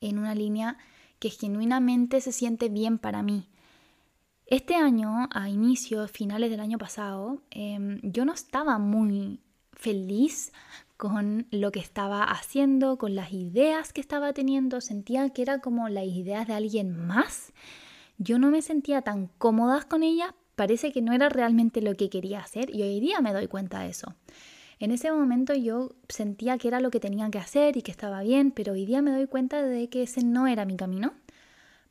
en 0.00 0.18
una 0.18 0.34
línea 0.34 0.76
que 1.18 1.30
genuinamente 1.30 2.20
se 2.20 2.32
siente 2.32 2.68
bien 2.68 2.98
para 2.98 3.22
mí. 3.22 3.48
Este 4.46 4.74
año, 4.74 5.28
a 5.32 5.48
inicios, 5.48 6.10
finales 6.10 6.50
del 6.50 6.60
año 6.60 6.78
pasado, 6.78 7.42
em, 7.50 8.00
yo 8.02 8.24
no 8.24 8.32
estaba 8.32 8.78
muy 8.78 9.40
feliz 9.72 10.52
con 11.00 11.46
lo 11.50 11.72
que 11.72 11.80
estaba 11.80 12.24
haciendo, 12.24 12.98
con 12.98 13.14
las 13.14 13.32
ideas 13.32 13.94
que 13.94 14.02
estaba 14.02 14.34
teniendo, 14.34 14.82
sentía 14.82 15.30
que 15.30 15.40
era 15.40 15.60
como 15.62 15.88
las 15.88 16.04
ideas 16.04 16.46
de 16.46 16.52
alguien 16.52 16.94
más. 16.94 17.54
Yo 18.18 18.38
no 18.38 18.50
me 18.50 18.60
sentía 18.60 19.00
tan 19.00 19.28
cómoda 19.38 19.82
con 19.88 20.02
ellas, 20.02 20.34
parece 20.56 20.92
que 20.92 21.00
no 21.00 21.14
era 21.14 21.30
realmente 21.30 21.80
lo 21.80 21.96
que 21.96 22.10
quería 22.10 22.40
hacer 22.40 22.68
y 22.68 22.82
hoy 22.82 23.00
día 23.00 23.22
me 23.22 23.32
doy 23.32 23.46
cuenta 23.46 23.80
de 23.80 23.88
eso. 23.88 24.14
En 24.78 24.90
ese 24.90 25.10
momento 25.10 25.54
yo 25.54 25.92
sentía 26.10 26.58
que 26.58 26.68
era 26.68 26.80
lo 26.80 26.90
que 26.90 27.00
tenía 27.00 27.30
que 27.30 27.38
hacer 27.38 27.78
y 27.78 27.82
que 27.82 27.92
estaba 27.92 28.20
bien, 28.22 28.50
pero 28.50 28.74
hoy 28.74 28.84
día 28.84 29.00
me 29.00 29.10
doy 29.10 29.26
cuenta 29.26 29.62
de 29.62 29.88
que 29.88 30.02
ese 30.02 30.22
no 30.22 30.48
era 30.48 30.66
mi 30.66 30.76
camino. 30.76 31.14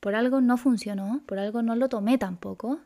Por 0.01 0.13
algo 0.13 0.39
no 0.39 0.55
funcionó, 0.55 1.23
por 1.25 1.39
algo 1.39 1.63
no 1.63 1.75
lo 1.75 1.89
tomé 1.89 2.19
tampoco. 2.19 2.79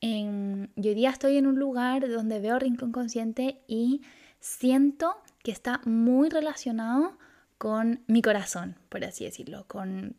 En, 0.00 0.70
y 0.76 0.88
hoy 0.88 0.94
día 0.94 1.10
estoy 1.10 1.36
en 1.36 1.46
un 1.46 1.58
lugar 1.58 2.08
donde 2.08 2.40
veo 2.40 2.58
Rincón 2.58 2.90
Consciente 2.90 3.60
y 3.68 4.00
siento 4.40 5.18
que 5.42 5.50
está 5.50 5.80
muy 5.84 6.28
relacionado 6.28 7.18
con 7.58 8.02
mi 8.06 8.22
corazón, 8.22 8.76
por 8.88 9.04
así 9.04 9.24
decirlo, 9.24 9.64
con 9.66 10.16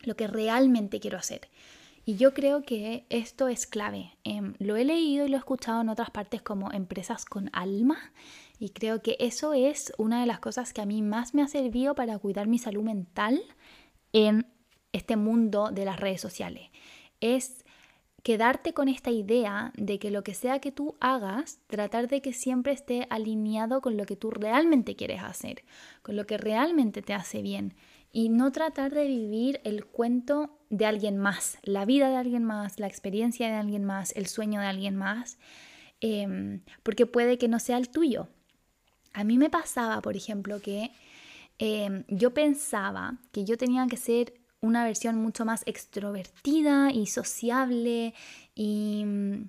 lo 0.00 0.16
que 0.16 0.26
realmente 0.26 1.00
quiero 1.00 1.18
hacer. 1.18 1.48
Y 2.04 2.16
yo 2.16 2.32
creo 2.32 2.62
que 2.62 3.04
esto 3.10 3.48
es 3.48 3.66
clave. 3.66 4.16
Em, 4.24 4.54
lo 4.58 4.76
he 4.76 4.84
leído 4.84 5.26
y 5.26 5.28
lo 5.28 5.36
he 5.36 5.38
escuchado 5.38 5.82
en 5.82 5.90
otras 5.90 6.10
partes 6.10 6.40
como 6.40 6.72
empresas 6.72 7.26
con 7.26 7.50
alma. 7.52 7.98
Y 8.58 8.70
creo 8.70 9.02
que 9.02 9.16
eso 9.20 9.52
es 9.52 9.92
una 9.98 10.20
de 10.20 10.26
las 10.26 10.40
cosas 10.40 10.72
que 10.72 10.80
a 10.80 10.86
mí 10.86 11.02
más 11.02 11.34
me 11.34 11.42
ha 11.42 11.48
servido 11.48 11.94
para 11.94 12.18
cuidar 12.18 12.46
mi 12.46 12.58
salud 12.58 12.82
mental 12.82 13.42
en 14.14 14.46
este 14.92 15.16
mundo 15.16 15.70
de 15.70 15.84
las 15.84 16.00
redes 16.00 16.22
sociales. 16.22 16.70
Es 17.20 17.64
quedarte 18.28 18.74
con 18.74 18.88
esta 18.88 19.10
idea 19.10 19.72
de 19.78 19.98
que 19.98 20.10
lo 20.10 20.22
que 20.22 20.34
sea 20.34 20.58
que 20.58 20.70
tú 20.70 20.96
hagas, 21.00 21.60
tratar 21.66 22.08
de 22.08 22.20
que 22.20 22.34
siempre 22.34 22.74
esté 22.74 23.06
alineado 23.08 23.80
con 23.80 23.96
lo 23.96 24.04
que 24.04 24.16
tú 24.16 24.30
realmente 24.30 24.96
quieres 24.96 25.22
hacer, 25.22 25.64
con 26.02 26.14
lo 26.14 26.26
que 26.26 26.36
realmente 26.36 27.00
te 27.00 27.14
hace 27.14 27.40
bien 27.40 27.74
y 28.12 28.28
no 28.28 28.52
tratar 28.52 28.92
de 28.92 29.06
vivir 29.06 29.62
el 29.64 29.86
cuento 29.86 30.58
de 30.68 30.84
alguien 30.84 31.16
más, 31.16 31.56
la 31.62 31.86
vida 31.86 32.10
de 32.10 32.16
alguien 32.16 32.44
más, 32.44 32.78
la 32.78 32.86
experiencia 32.86 33.48
de 33.48 33.54
alguien 33.54 33.86
más, 33.86 34.14
el 34.14 34.26
sueño 34.26 34.60
de 34.60 34.66
alguien 34.66 34.94
más, 34.94 35.38
em, 36.02 36.60
porque 36.82 37.06
puede 37.06 37.38
que 37.38 37.48
no 37.48 37.58
sea 37.58 37.78
el 37.78 37.88
tuyo. 37.88 38.28
A 39.14 39.24
mí 39.24 39.38
me 39.38 39.48
pasaba, 39.48 40.02
por 40.02 40.18
ejemplo, 40.18 40.60
que 40.60 40.90
em, 41.58 42.04
yo 42.08 42.34
pensaba 42.34 43.16
que 43.32 43.46
yo 43.46 43.56
tenía 43.56 43.86
que 43.86 43.96
ser 43.96 44.34
una 44.60 44.84
versión 44.84 45.16
mucho 45.16 45.44
más 45.44 45.62
extrovertida 45.66 46.90
y 46.90 47.06
sociable 47.06 48.14
y 48.54 49.04
mm, 49.04 49.48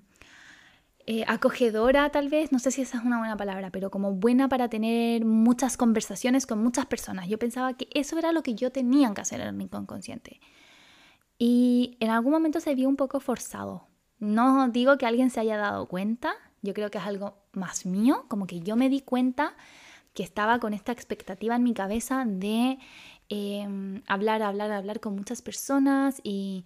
eh, 1.06 1.24
acogedora 1.26 2.10
tal 2.10 2.28
vez, 2.28 2.52
no 2.52 2.58
sé 2.58 2.70
si 2.70 2.82
esa 2.82 2.98
es 2.98 3.04
una 3.04 3.18
buena 3.18 3.36
palabra, 3.36 3.70
pero 3.70 3.90
como 3.90 4.12
buena 4.12 4.48
para 4.48 4.68
tener 4.68 5.24
muchas 5.24 5.76
conversaciones 5.76 6.46
con 6.46 6.62
muchas 6.62 6.86
personas. 6.86 7.28
Yo 7.28 7.38
pensaba 7.38 7.74
que 7.74 7.88
eso 7.92 8.18
era 8.18 8.32
lo 8.32 8.42
que 8.42 8.54
yo 8.54 8.70
tenía 8.70 9.12
que 9.12 9.20
hacer 9.20 9.40
en 9.40 9.56
mi 9.56 9.64
inconsciente. 9.64 10.40
Y 11.38 11.96
en 12.00 12.10
algún 12.10 12.32
momento 12.32 12.60
se 12.60 12.74
vio 12.74 12.88
un 12.88 12.96
poco 12.96 13.18
forzado. 13.18 13.88
No 14.18 14.68
digo 14.68 14.98
que 14.98 15.06
alguien 15.06 15.30
se 15.30 15.40
haya 15.40 15.56
dado 15.56 15.86
cuenta, 15.88 16.34
yo 16.62 16.74
creo 16.74 16.90
que 16.90 16.98
es 16.98 17.04
algo 17.04 17.38
más 17.52 17.86
mío, 17.86 18.26
como 18.28 18.46
que 18.46 18.60
yo 18.60 18.76
me 18.76 18.90
di 18.90 19.00
cuenta 19.00 19.54
que 20.14 20.22
estaba 20.22 20.58
con 20.58 20.74
esta 20.74 20.92
expectativa 20.92 21.56
en 21.56 21.62
mi 21.62 21.72
cabeza 21.72 22.24
de 22.26 22.78
Em, 23.32 24.02
hablar, 24.08 24.42
hablar, 24.42 24.72
hablar 24.72 24.98
con 24.98 25.14
muchas 25.14 25.40
personas 25.40 26.20
y, 26.24 26.64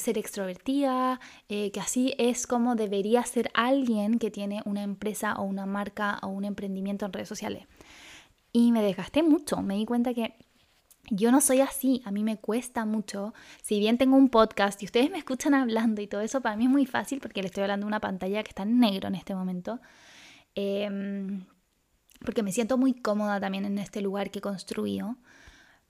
ser 0.00 0.18
extrovertida, 0.18 1.20
eh, 1.48 1.70
que 1.70 1.78
así 1.78 2.12
es 2.18 2.48
como 2.48 2.74
debería 2.74 3.24
ser 3.24 3.52
alguien 3.54 4.18
que 4.18 4.32
tiene 4.32 4.62
una 4.64 4.82
empresa 4.82 5.34
o 5.36 5.44
una 5.44 5.64
marca 5.64 6.18
o 6.22 6.26
un 6.26 6.44
emprendimiento 6.44 7.06
en 7.06 7.12
redes 7.12 7.28
sociales. 7.28 7.68
Y 8.52 8.72
me 8.72 8.82
desgasté 8.82 9.22
mucho, 9.22 9.62
me 9.62 9.76
di 9.76 9.86
cuenta 9.86 10.12
que 10.12 10.34
yo 11.08 11.30
no 11.30 11.40
soy 11.40 11.60
así, 11.60 12.02
a 12.04 12.10
mí 12.10 12.24
me 12.24 12.36
cuesta 12.36 12.84
mucho. 12.84 13.32
Si 13.62 13.78
bien 13.78 13.96
tengo 13.96 14.16
un 14.16 14.28
podcast 14.28 14.82
y 14.82 14.86
ustedes 14.86 15.08
me 15.10 15.18
escuchan 15.18 15.54
hablando 15.54 16.02
y 16.02 16.08
todo 16.08 16.20
eso, 16.20 16.40
para 16.40 16.56
mí 16.56 16.64
es 16.64 16.70
muy 16.70 16.86
fácil 16.86 17.20
porque 17.20 17.42
le 17.42 17.46
estoy 17.46 17.62
hablando 17.62 17.86
de 17.86 17.88
una 17.88 18.00
pantalla 18.00 18.42
que 18.42 18.48
está 18.48 18.64
en 18.64 18.80
negro 18.80 19.06
en 19.08 19.14
este 19.14 19.36
momento. 19.36 19.80
Em, 20.56 21.44
porque 22.24 22.42
me 22.42 22.52
siento 22.52 22.76
muy 22.78 22.94
cómoda 22.94 23.40
también 23.40 23.64
en 23.66 23.78
este 23.78 24.00
lugar 24.00 24.30
que 24.30 24.40
he 24.40 24.42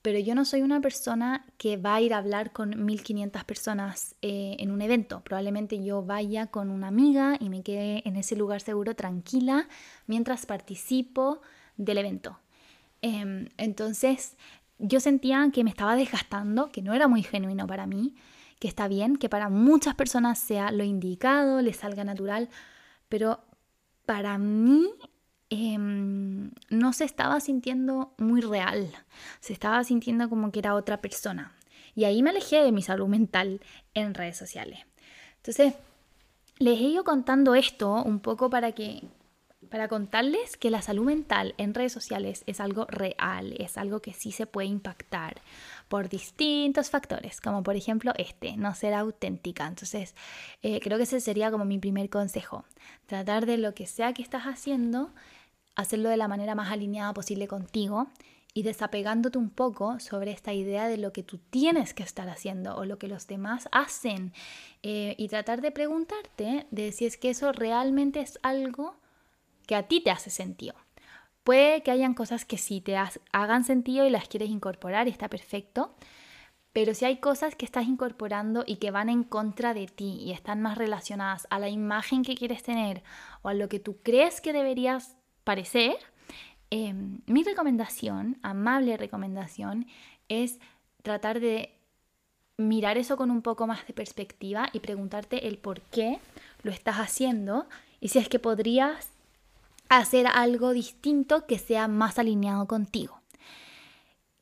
pero 0.03 0.19
yo 0.19 0.35
no 0.35 0.45
soy 0.45 0.63
una 0.63 0.81
persona 0.81 1.47
que 1.57 1.77
va 1.77 1.95
a 1.95 2.01
ir 2.01 2.13
a 2.13 2.19
hablar 2.19 2.53
con 2.53 2.85
1500 2.85 3.45
personas 3.45 4.17
eh, 4.21 4.57
en 4.59 4.73
un 4.73 4.83
evento. 4.83 5.23
Probablemente 5.23 5.83
yo 5.83 6.03
vaya 6.03 6.49
con 6.49 6.71
una 6.71 6.89
amiga 6.89 7.37
y 7.39 7.49
me 7.49 7.63
quede 7.63 8.03
en 8.07 8.17
ese 8.17 8.35
lugar 8.35 8.61
seguro 8.61 8.97
tranquila 8.97 9.69
mientras 10.09 10.45
participo 10.45 11.41
del 11.77 11.99
evento. 11.99 12.41
Em, 13.01 13.49
entonces 13.57 14.37
yo 14.79 14.99
sentía 14.99 15.49
que 15.53 15.63
me 15.63 15.71
estaba 15.71 15.95
desgastando, 15.95 16.71
que 16.71 16.83
no 16.83 16.95
era 16.95 17.07
muy 17.07 17.23
genuino 17.23 17.69
para 17.69 17.87
mí, 17.87 18.17
que 18.59 18.67
está 18.67 18.89
bien, 18.89 19.17
que 19.17 19.29
para 19.29 19.49
muchas 19.49 19.95
personas 19.95 20.39
sea 20.39 20.73
lo 20.73 20.83
indicado, 20.83 21.63
les 21.63 21.77
salga 21.77 22.03
natural, 22.03 22.49
pero 23.09 23.41
para 24.05 24.37
mí 24.39 24.89
Em, 25.55 26.51
no 26.71 26.95
se 26.95 27.05
estaba 27.05 27.39
sintiendo 27.39 28.15
muy 28.17 28.41
real, 28.41 28.91
se 29.41 29.53
estaba 29.53 29.85
sintiendo 29.85 30.31
como 30.31 30.51
que 30.51 30.61
era 30.61 30.75
otra 30.75 31.03
persona. 31.03 31.53
Y 31.95 32.05
ahí 32.05 32.23
me 32.23 32.31
alejé 32.31 32.63
de 32.63 32.73
mi 32.73 32.81
salud 32.81 33.07
mental 33.07 33.61
en 33.93 34.15
redes 34.15 34.39
sociales. 34.39 34.79
Entonces, 35.37 35.75
les 36.59 36.81
he 36.81 36.85
ido 36.85 37.05
contando 37.05 37.55
esto 37.55 38.03
un 38.03 38.21
poco 38.21 38.49
para 38.49 38.73
que 38.73 39.03
para 39.69 39.89
contarles 39.89 40.57
que 40.57 40.71
la 40.71 40.81
salud 40.81 41.05
mental 41.05 41.55
en 41.59 41.75
redes 41.75 41.93
sociales 41.93 42.45
es 42.47 42.59
algo 42.59 42.87
real, 42.87 43.55
es 43.59 43.77
algo 43.77 44.01
que 44.01 44.13
sí 44.13 44.33
se 44.33 44.47
puede 44.47 44.69
impactar 44.69 45.41
por 45.89 46.09
distintos 46.09 46.91
factores, 46.91 47.41
como 47.41 47.63
por 47.63 47.77
ejemplo 47.77 48.13
este, 48.17 48.57
no 48.57 48.75
ser 48.75 48.95
auténtica. 48.95 49.67
Entonces, 49.67 50.15
eh, 50.63 50.81
creo 50.81 50.97
que 50.97 51.05
ese 51.05 51.21
sería 51.21 51.51
como 51.51 51.65
mi 51.65 51.79
primer 51.79 52.09
consejo, 52.09 52.65
tratar 53.07 53.47
de 53.47 53.59
lo 53.59 53.75
que 53.75 53.87
sea 53.87 54.13
que 54.15 54.23
estás 54.23 54.45
haciendo, 54.45 55.11
hacerlo 55.75 56.09
de 56.09 56.17
la 56.17 56.29
manera 56.29 56.55
más 56.55 56.71
alineada 56.71 57.15
posible 57.15 57.49
contigo 57.49 58.09
y 58.55 58.63
desapegándote 58.63 59.39
un 59.39 59.51
poco 59.51 59.99
sobre 59.99 60.31
esta 60.31 60.53
idea 60.53 60.89
de 60.89 60.99
lo 60.99 61.13
que 61.13 61.23
tú 61.23 61.39
tienes 61.39 61.95
que 61.95 62.03
estar 62.03 62.29
haciendo 62.29 62.77
o 62.77 62.85
lo 62.85 62.99
que 62.99 63.09
los 63.09 63.27
demás 63.27 63.69
hacen 63.73 64.33
eh, 64.83 65.15
y 65.17 65.29
tratar 65.29 65.63
de 65.63 65.71
preguntarte 65.71 66.67
de 66.71 66.93
si 66.93 67.07
es 67.07 67.17
que 67.17 67.31
eso 67.31 67.53
realmente 67.53 68.21
es 68.21 68.39
algo 68.43 68.97
que 69.67 69.75
a 69.75 69.85
ti 69.85 70.01
te 70.01 70.11
hace 70.11 70.31
sentido. 70.31 70.75
Puede 71.45 71.83
que 71.83 71.91
hayan 71.91 72.15
cosas 72.15 72.45
que 72.45 72.59
sí 72.59 72.81
te 72.81 72.97
hagan 73.33 73.65
sentido 73.65 74.07
y 74.07 74.11
las 74.11 74.29
quieres 74.29 74.51
incorporar 74.51 75.09
y 75.09 75.11
está 75.11 75.29
perfecto, 75.29 75.95
pero 76.73 76.95
si 76.95 77.05
hay 77.05 77.19
cosas 77.19 77.55
que 77.57 77.65
estás 77.65 77.87
incorporando 77.87 78.65
y 78.67 78.77
que 78.77 78.91
van 78.91 79.09
en 79.09 79.25
contra 79.25 79.75
de 79.75 79.87
ti 79.87 80.19
y 80.21 80.33
están 80.33 80.63
más 80.63 80.79
relacionadas 80.79 81.47
a 81.51 81.59
la 81.59 81.69
imagen 81.69 82.23
que 82.23 82.35
quieres 82.35 82.63
tener 82.63 83.03
o 83.43 83.49
a 83.49 83.55
lo 83.55 83.69
que 83.69 83.81
tú 83.81 83.99
crees 84.03 84.41
que 84.41 84.53
deberías 84.53 85.17
parecer, 85.45 85.97
em, 86.71 87.21
mi 87.27 87.43
recomendación, 87.43 88.39
amable 88.43 88.97
recomendación, 88.97 89.87
es 90.29 90.59
tratar 91.03 91.41
de 91.41 91.75
mirar 92.57 92.99
eso 92.99 93.17
con 93.17 93.31
un 93.31 93.43
poco 93.43 93.67
más 93.67 93.87
de 93.87 93.93
perspectiva 93.93 94.69
y 94.73 94.81
preguntarte 94.81 95.49
el 95.49 95.59
por 95.59 95.81
qué 95.81 96.19
lo 96.63 96.71
estás 96.71 96.97
haciendo 96.97 97.67
y 98.01 98.09
si 98.09 98.19
es 98.19 98.29
que 98.29 98.39
podrías 98.39 99.11
hacer 99.89 100.27
algo 100.27 100.73
distinto 100.73 101.47
que 101.47 101.59
sea 101.59 101.89
más 101.89 102.19
alineado 102.19 102.67
contigo. 102.67 103.21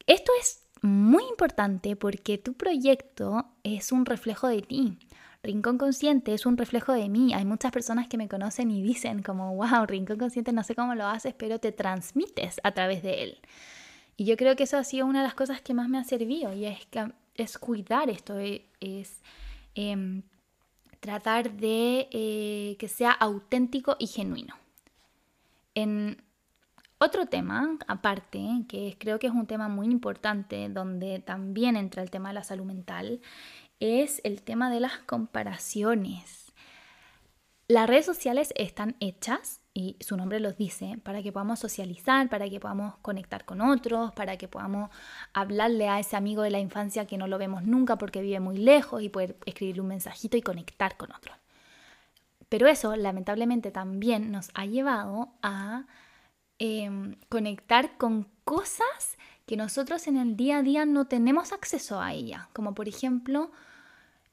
Esto 0.07 0.33
es 0.41 0.65
muy 0.83 1.25
importante 1.25 1.97
porque 1.97 2.39
tu 2.39 2.55
proyecto 2.55 3.47
es 3.63 3.93
un 3.93 4.07
reflejo 4.07 4.49
de 4.49 4.63
ti. 4.63 4.99
Rincón 5.43 5.79
Consciente 5.79 6.35
es 6.35 6.45
un 6.45 6.57
reflejo 6.57 6.93
de 6.93 7.09
mí. 7.09 7.33
Hay 7.33 7.45
muchas 7.45 7.73
personas 7.73 8.09
que 8.09 8.19
me 8.19 8.29
conocen 8.29 8.71
y 8.71 8.83
dicen 8.83 9.23
como, 9.23 9.55
wow, 9.55 9.87
Rincón 9.87 10.19
Consciente 10.19 10.53
no 10.53 10.63
sé 10.63 10.75
cómo 10.75 10.95
lo 10.95 11.07
haces, 11.07 11.35
pero 11.35 11.59
te 11.59 11.73
transmites 11.73 12.61
a 12.63 12.73
través 12.73 13.03
de 13.03 13.23
él. 13.23 13.39
Y 14.17 14.27
yo 14.27 14.37
creo 14.37 14.55
que 14.55 14.65
eso 14.65 14.77
ha 14.77 14.85
sido 14.85 15.07
una 15.07 15.21
de 15.21 15.25
las 15.25 15.35
cosas 15.35 15.63
que 15.63 15.73
más 15.73 15.89
me 15.89 15.99
ha 15.99 16.05
servido 16.05 16.53
y 16.53 16.67
es, 16.67 16.85
que, 16.87 17.11
es 17.37 17.57
cuidar 17.57 18.11
esto, 18.11 18.39
e, 18.39 18.67
es, 18.81 19.23
em, 19.75 20.23
tratar 21.01 21.53
de 21.53 22.09
eh, 22.13 22.77
que 22.79 22.89
sea 22.89 23.13
auténtico 23.13 23.97
y 23.99 24.09
genuino. 24.09 24.55
En 25.75 26.23
otro 26.99 27.25
tema, 27.27 27.79
aparte, 27.89 28.47
que 28.69 28.97
creo 28.99 29.19
que 29.19 29.29
es 29.29 29.33
un 29.33 29.47
tema 29.47 29.69
muy 29.69 29.87
importante, 29.87 30.69
donde 30.69 31.21
también 31.21 31.77
entra 31.77 32.03
el 32.03 32.11
tema 32.11 32.29
de 32.29 32.35
la 32.35 32.45
salud 32.45 32.67
mental, 32.67 33.23
es 33.81 34.21
el 34.25 34.43
tema 34.43 34.71
de 34.71 34.81
las 34.81 34.99
comparaciones. 34.99 36.53
Las 37.67 37.89
redes 37.89 38.07
sociales 38.07 38.53
están 38.57 38.97
hechas, 39.01 39.61
y 39.73 39.97
su 40.01 40.17
nombre 40.17 40.41
los 40.41 40.57
dice, 40.57 40.99
para 41.05 41.23
que 41.23 41.33
podamos 41.33 41.61
socializar, 41.61 42.29
para 42.29 42.51
que 42.51 42.59
podamos 42.59 42.97
conectar 42.99 43.45
con 43.45 43.61
otros, 43.61 44.13
para 44.13 44.37
que 44.37 44.49
podamos 44.49 44.91
hablarle 45.33 45.89
a 45.89 46.01
ese 46.01 46.17
amigo 46.17 46.43
de 46.43 46.51
la 46.51 46.59
infancia 46.59 47.07
que 47.07 47.17
no 47.17 47.29
lo 47.29 47.39
vemos 47.39 47.63
nunca 47.63 47.97
porque 47.97 48.21
vive 48.21 48.41
muy 48.41 48.59
lejos 48.59 49.03
y 49.03 49.09
poder 49.09 49.37
escribirle 49.47 49.83
un 49.83 49.89
mensajito 49.89 50.37
y 50.37 50.43
conectar 50.43 50.97
con 50.97 51.13
otros. 51.13 51.37
Pero 52.49 52.67
eso 52.67 52.97
lamentablemente 52.97 53.71
también 53.71 54.33
nos 54.33 54.51
ha 54.55 54.67
llevado 54.67 55.29
a 55.41 55.87
em, 56.59 57.15
conectar 57.29 57.97
con 57.97 58.29
cosas 58.45 59.17
que 59.47 59.57
nosotros 59.57 60.09
en 60.09 60.17
el 60.17 60.37
día 60.37 60.59
a 60.59 60.63
día 60.63 60.85
no 60.85 61.07
tenemos 61.07 61.53
acceso 61.53 62.01
a 62.01 62.13
ella, 62.13 62.49
como 62.53 62.75
por 62.75 62.89
ejemplo 62.89 63.53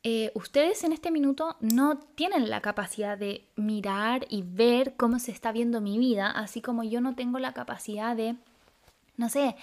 eh, 0.04 0.32
ustedes 0.36 0.84
en 0.84 0.94
este 0.94 1.12
minuto 1.12 1.58
no 1.60 1.98
tienen 1.98 2.50
la 2.50 2.62
capacidad 2.62 3.18
de 3.18 3.48
mirar 3.56 4.25
y 4.30 4.44
ver 4.44 4.96
cómo 4.96 5.20
se 5.20 5.32
está 5.32 5.51
viendo 5.51 5.82
mi 5.82 5.98
vida, 5.98 6.30
así 6.30 6.62
como 6.62 6.84
yo 6.84 7.01
no 7.01 7.16
tengo 7.16 7.39
la 7.39 7.54
capacidad 7.54 8.16
de, 8.16 8.36
no 9.18 9.30
sé, 9.30 9.56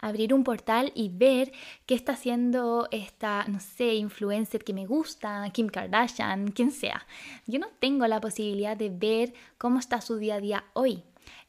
abrir 0.00 0.32
un 0.32 0.44
portal 0.44 0.92
y 0.94 1.10
ver 1.10 1.52
qué 1.86 1.94
está 1.94 2.12
haciendo 2.12 2.88
esta, 2.90 3.44
no 3.48 3.60
sé, 3.60 3.94
influencer 3.94 4.64
que 4.64 4.72
me 4.72 4.86
gusta, 4.86 5.48
Kim 5.52 5.66
Kardashian, 5.66 6.52
quien 6.52 6.70
sea. 6.70 7.06
Yo 7.46 7.58
no 7.58 7.68
tengo 7.80 8.06
la 8.06 8.20
posibilidad 8.20 8.76
de 8.76 8.90
ver 8.90 9.34
cómo 9.58 9.78
está 9.78 10.00
su 10.00 10.16
día 10.16 10.36
a 10.36 10.40
día 10.40 10.64
hoy. 10.72 11.02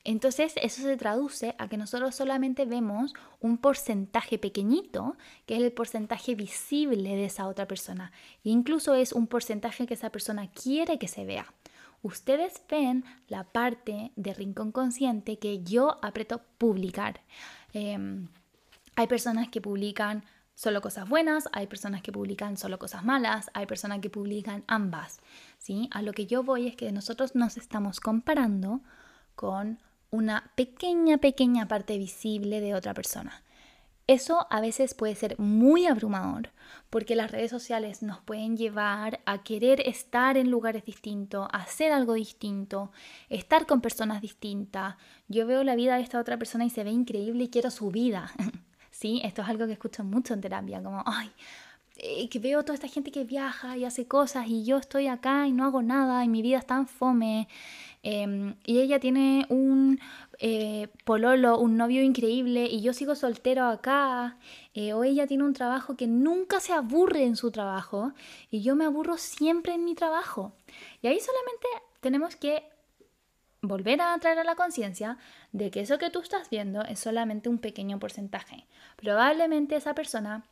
Entonces 0.03 0.53
eso 0.61 0.81
se 0.81 0.97
traduce 0.97 1.55
a 1.59 1.67
que 1.67 1.77
nosotros 1.77 2.15
solamente 2.15 2.65
vemos 2.65 3.13
un 3.39 3.57
porcentaje 3.57 4.37
pequeñito, 4.37 5.15
que 5.45 5.55
es 5.55 5.61
el 5.61 5.71
porcentaje 5.71 6.35
visible 6.35 7.15
de 7.15 7.25
esa 7.25 7.47
otra 7.47 7.67
persona. 7.67 8.11
E 8.43 8.49
incluso 8.49 8.95
es 8.95 9.13
un 9.13 9.27
porcentaje 9.27 9.85
que 9.85 9.93
esa 9.93 10.09
persona 10.09 10.49
quiere 10.49 10.97
que 10.97 11.07
se 11.07 11.25
vea. 11.25 11.53
Ustedes 12.01 12.63
ven 12.67 13.05
la 13.27 13.43
parte 13.43 14.11
de 14.15 14.33
rincón 14.33 14.71
consciente 14.71 15.37
que 15.37 15.63
yo 15.63 16.03
aprieto 16.03 16.41
publicar. 16.57 17.21
Em, 17.73 18.27
hay 18.95 19.07
personas 19.07 19.49
que 19.49 19.61
publican 19.61 20.25
solo 20.55 20.81
cosas 20.81 21.07
buenas, 21.07 21.47
hay 21.53 21.67
personas 21.67 22.01
que 22.01 22.11
publican 22.11 22.57
solo 22.57 22.79
cosas 22.79 23.03
malas, 23.03 23.51
hay 23.53 23.67
personas 23.67 23.99
que 23.99 24.09
publican 24.09 24.63
ambas. 24.67 25.19
¿sí? 25.59 25.89
A 25.91 26.01
lo 26.01 26.13
que 26.13 26.25
yo 26.25 26.43
voy 26.43 26.67
es 26.67 26.75
que 26.75 26.91
nosotros 26.91 27.35
nos 27.35 27.57
estamos 27.57 27.99
comparando 27.99 28.81
con 29.35 29.79
una 30.11 30.51
pequeña, 30.55 31.17
pequeña 31.17 31.67
parte 31.67 31.97
visible 31.97 32.61
de 32.61 32.75
otra 32.75 32.93
persona. 32.93 33.43
Eso 34.07 34.45
a 34.49 34.59
veces 34.59 34.93
puede 34.93 35.15
ser 35.15 35.39
muy 35.39 35.87
abrumador 35.87 36.49
porque 36.89 37.15
las 37.15 37.31
redes 37.31 37.49
sociales 37.49 38.03
nos 38.03 38.19
pueden 38.19 38.57
llevar 38.57 39.21
a 39.25 39.41
querer 39.43 39.87
estar 39.87 40.35
en 40.35 40.51
lugares 40.51 40.83
distintos, 40.83 41.47
hacer 41.53 41.93
algo 41.93 42.13
distinto, 42.13 42.91
estar 43.29 43.65
con 43.65 43.79
personas 43.79 44.21
distintas. 44.21 44.95
Yo 45.29 45.47
veo 45.47 45.63
la 45.63 45.75
vida 45.75 45.95
de 45.95 46.01
esta 46.01 46.19
otra 46.19 46.37
persona 46.37 46.65
y 46.65 46.69
se 46.69 46.83
ve 46.83 46.91
increíble 46.91 47.45
y 47.45 47.49
quiero 47.49 47.71
su 47.71 47.89
vida. 47.89 48.31
sí, 48.91 49.21
esto 49.23 49.43
es 49.43 49.47
algo 49.47 49.65
que 49.65 49.73
escucho 49.73 50.03
mucho 50.03 50.33
en 50.33 50.41
terapia, 50.41 50.83
como, 50.83 51.03
ay, 51.05 51.31
eh, 51.97 52.29
que 52.29 52.39
veo 52.39 52.63
toda 52.63 52.75
esta 52.75 52.87
gente 52.87 53.11
que 53.11 53.23
viaja 53.23 53.77
y 53.77 53.85
hace 53.85 54.07
cosas 54.07 54.47
y 54.47 54.63
yo 54.63 54.77
estoy 54.77 55.07
acá 55.07 55.47
y 55.47 55.51
no 55.51 55.65
hago 55.65 55.81
nada 55.81 56.23
y 56.25 56.29
mi 56.29 56.41
vida 56.41 56.57
está 56.57 56.77
en 56.77 56.87
fome 56.87 57.47
Em, 58.03 58.55
y 58.65 58.79
ella 58.79 58.99
tiene 58.99 59.45
un 59.49 59.99
eh, 60.39 60.87
pololo, 61.05 61.59
un 61.59 61.77
novio 61.77 62.01
increíble 62.01 62.65
y 62.65 62.81
yo 62.81 62.93
sigo 62.93 63.15
soltero 63.15 63.65
acá. 63.65 64.37
Eh, 64.73 64.93
o 64.93 65.03
ella 65.03 65.27
tiene 65.27 65.43
un 65.43 65.53
trabajo 65.53 65.95
que 65.95 66.07
nunca 66.07 66.59
se 66.59 66.73
aburre 66.73 67.25
en 67.25 67.35
su 67.35 67.51
trabajo 67.51 68.13
y 68.49 68.61
yo 68.63 68.75
me 68.75 68.85
aburro 68.85 69.17
siempre 69.17 69.73
en 69.73 69.85
mi 69.85 69.95
trabajo. 69.95 70.53
Y 71.01 71.07
ahí 71.07 71.19
solamente 71.19 71.67
tenemos 71.99 72.35
que 72.35 72.63
volver 73.61 74.01
a 74.01 74.17
traer 74.17 74.39
a 74.39 74.43
la 74.43 74.55
conciencia 74.55 75.19
de 75.51 75.69
que 75.69 75.81
eso 75.81 75.99
que 75.99 76.09
tú 76.09 76.19
estás 76.21 76.49
viendo 76.49 76.81
es 76.83 76.99
solamente 76.99 77.49
un 77.49 77.59
pequeño 77.59 77.99
porcentaje. 77.99 78.65
Probablemente 78.95 79.75
esa 79.75 79.93
persona 79.93 80.43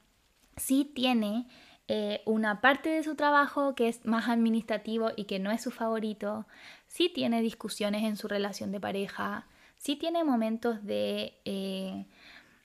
sí 0.60 0.92
tiene 0.94 1.48
eh, 1.88 2.22
una 2.26 2.62
parte 2.62 2.90
de 2.90 3.04
su 3.04 3.16
trabajo 3.16 3.74
que 3.74 3.88
es 3.88 4.06
más 4.06 4.30
administrativo 4.30 5.10
y 5.16 5.24
que 5.24 5.40
no 5.40 5.50
es 5.50 5.64
su 5.64 5.72
favorito, 5.72 6.46
sí 6.88 7.10
tiene 7.10 7.42
discusiones 7.42 8.04
en 8.04 8.16
su 8.16 8.28
relación 8.28 8.72
de 8.72 8.80
pareja, 8.80 9.48
sí 9.78 9.96
tiene 9.96 10.24
momentos 10.24 10.86
de 10.86 11.34
eh, 11.46 12.06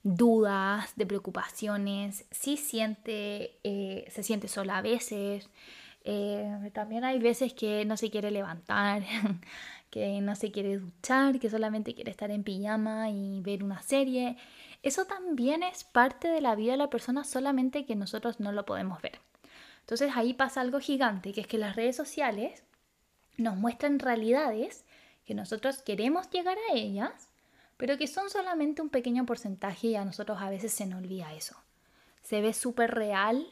dudas, 0.03 0.95
de 0.95 1.07
preocupaciones, 1.07 2.25
sí 2.29 2.55
siente, 2.57 3.57
eh, 3.63 4.05
se 4.11 4.21
siente 4.21 4.47
sola 4.47 4.77
a 4.77 4.81
veces. 4.83 5.49
también 6.73 7.03
hay 7.03 7.17
veces 7.17 7.53
que 7.53 7.83
no 7.85 7.97
se 7.97 8.11
quiere 8.11 8.29
levantar, 8.29 9.03
que 9.89 10.21
no 10.21 10.35
se 10.35 10.51
quiere 10.51 10.77
duchar, 10.77 11.39
que 11.39 11.49
solamente 11.49 11.95
quiere 11.95 12.11
estar 12.11 12.29
en 12.29 12.43
pijama 12.43 13.09
y 13.09 13.41
ver 13.41 13.63
una 13.63 13.81
serie. 13.81 14.37
Eso 14.85 15.05
también 15.05 15.63
es 15.63 15.83
parte 15.83 16.27
de 16.27 16.41
la 16.41 16.53
vida 16.53 16.73
de 16.73 16.77
la 16.77 16.91
persona, 16.91 17.23
solamente 17.23 17.87
que 17.87 17.95
nosotros 17.95 18.39
no 18.39 18.51
lo 18.51 18.65
podemos 18.65 19.01
ver. 19.01 19.19
Entonces 19.79 20.11
ahí 20.15 20.35
pasa 20.35 20.61
algo 20.61 20.79
gigante, 20.79 21.33
que 21.33 21.41
es 21.41 21.47
que 21.47 21.57
las 21.57 21.75
redes 21.75 21.95
sociales 21.95 22.61
nos 23.35 23.55
muestran 23.55 23.97
realidades 23.97 24.85
que 25.25 25.33
nosotros 25.33 25.79
queremos 25.81 26.29
llegar 26.29 26.55
a 26.69 26.75
ellas, 26.75 27.29
pero 27.77 27.97
que 27.97 28.05
son 28.05 28.29
solamente 28.29 28.83
un 28.83 28.89
pequeño 28.89 29.25
porcentaje 29.25 29.87
y 29.87 29.95
a 29.95 30.05
nosotros 30.05 30.37
a 30.39 30.51
veces 30.51 30.71
se 30.71 30.85
nos 30.85 30.99
olvida 30.99 31.33
eso. 31.33 31.55
Se 32.21 32.41
ve 32.41 32.53
súper 32.53 32.91
real 32.91 33.43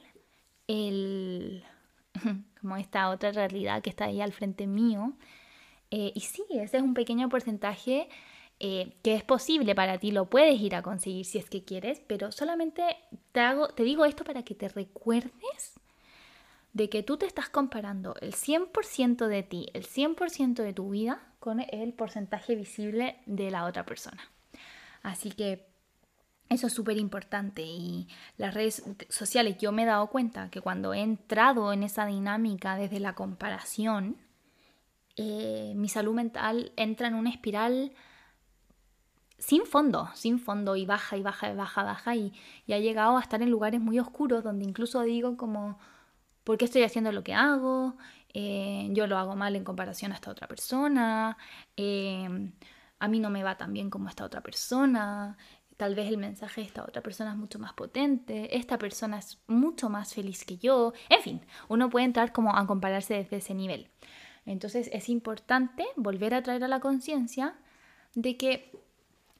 el, 0.67 1.63
como 2.61 2.77
esta 2.77 3.09
otra 3.09 3.31
realidad 3.31 3.81
que 3.81 3.89
está 3.89 4.05
ahí 4.05 4.21
al 4.21 4.33
frente 4.33 4.67
mío. 4.67 5.13
Eh, 5.89 6.11
y 6.13 6.19
sí, 6.21 6.43
ese 6.51 6.77
es 6.77 6.83
un 6.83 6.93
pequeño 6.93 7.27
porcentaje 7.27 8.07
eh, 8.65 8.93
que 9.03 9.13
es 9.13 9.25
posible 9.25 9.75
para 9.75 9.97
ti, 9.97 10.11
lo 10.11 10.29
puedes 10.29 10.57
ir 10.61 10.73
a 10.73 10.81
conseguir 10.81 11.25
si 11.25 11.37
es 11.37 11.49
que 11.49 11.65
quieres, 11.65 11.99
pero 12.07 12.31
solamente 12.31 12.95
te, 13.33 13.41
hago, 13.41 13.67
te 13.67 13.83
digo 13.83 14.05
esto 14.05 14.23
para 14.23 14.43
que 14.43 14.55
te 14.55 14.69
recuerdes 14.69 15.73
de 16.71 16.87
que 16.87 17.03
tú 17.03 17.17
te 17.17 17.25
estás 17.25 17.49
comparando 17.49 18.15
el 18.21 18.31
100% 18.31 19.27
de 19.27 19.43
ti, 19.43 19.67
el 19.73 19.85
100% 19.85 20.63
de 20.63 20.71
tu 20.71 20.91
vida 20.91 21.21
con 21.41 21.59
el 21.59 21.91
porcentaje 21.91 22.55
visible 22.55 23.17
de 23.25 23.51
la 23.51 23.65
otra 23.65 23.85
persona. 23.85 24.31
Así 25.01 25.31
que 25.31 25.67
eso 26.47 26.67
es 26.67 26.73
súper 26.73 26.97
importante 26.97 27.63
y 27.63 28.07
las 28.37 28.53
redes 28.53 28.81
sociales 29.09 29.57
yo 29.57 29.73
me 29.73 29.83
he 29.83 29.87
dado 29.87 30.07
cuenta 30.07 30.49
que 30.49 30.61
cuando 30.61 30.93
he 30.93 31.01
entrado 31.01 31.73
en 31.73 31.83
esa 31.83 32.05
dinámica 32.05 32.77
desde 32.77 33.01
la 33.01 33.13
comparación, 33.13 34.15
eh, 35.17 35.73
mi 35.75 35.89
salud 35.89 36.13
mental 36.13 36.71
entra 36.77 37.09
en 37.09 37.15
una 37.15 37.29
espiral 37.29 37.91
sin 39.43 39.65
fondo, 39.65 40.09
sin 40.13 40.39
fondo 40.39 40.77
y 40.77 40.85
baja 40.85 41.17
y 41.17 41.21
baja 41.21 41.51
y 41.51 41.55
baja, 41.55 41.83
baja 41.83 42.15
y, 42.15 42.33
ha 42.71 42.79
llegado 42.79 43.17
a 43.17 43.21
estar 43.21 43.41
en 43.41 43.51
lugares 43.51 43.81
muy 43.81 43.99
oscuros 43.99 44.41
donde 44.41 44.63
incluso 44.63 45.01
digo 45.01 45.35
como, 45.35 45.79
¿por 46.45 46.57
qué 46.57 46.65
estoy 46.65 46.83
haciendo 46.83 47.11
lo 47.11 47.25
que 47.25 47.33
hago? 47.33 47.97
Eh, 48.33 48.87
yo 48.91 49.05
lo 49.05 49.17
hago 49.17 49.35
mal 49.35 49.55
en 49.57 49.65
comparación 49.65 50.13
a 50.13 50.15
esta 50.15 50.31
otra 50.31 50.47
persona, 50.47 51.37
eh, 51.75 52.51
a 52.99 53.07
mí 53.09 53.19
no 53.19 53.29
me 53.29 53.43
va 53.43 53.57
tan 53.57 53.73
bien 53.73 53.89
como 53.89 54.07
esta 54.07 54.23
otra 54.23 54.41
persona, 54.41 55.37
tal 55.75 55.93
vez 55.93 56.07
el 56.07 56.17
mensaje 56.17 56.61
de 56.61 56.67
esta 56.67 56.83
otra 56.83 57.03
persona 57.03 57.31
es 57.31 57.37
mucho 57.37 57.59
más 57.59 57.73
potente, 57.73 58.55
esta 58.57 58.77
persona 58.77 59.19
es 59.19 59.39
mucho 59.47 59.89
más 59.89 60.13
feliz 60.13 60.45
que 60.45 60.57
yo, 60.57 60.93
en 61.09 61.21
fin, 61.21 61.41
uno 61.67 61.89
puede 61.89 62.05
entrar 62.05 62.31
como 62.31 62.55
a 62.55 62.65
compararse 62.65 63.15
desde 63.15 63.37
ese 63.37 63.53
nivel. 63.53 63.89
Entonces 64.45 64.89
es 64.93 65.09
importante 65.09 65.85
volver 65.97 66.33
a 66.33 66.43
traer 66.43 66.63
a 66.63 66.67
la 66.69 66.79
conciencia 66.79 67.55
de 68.15 68.37
que 68.37 68.82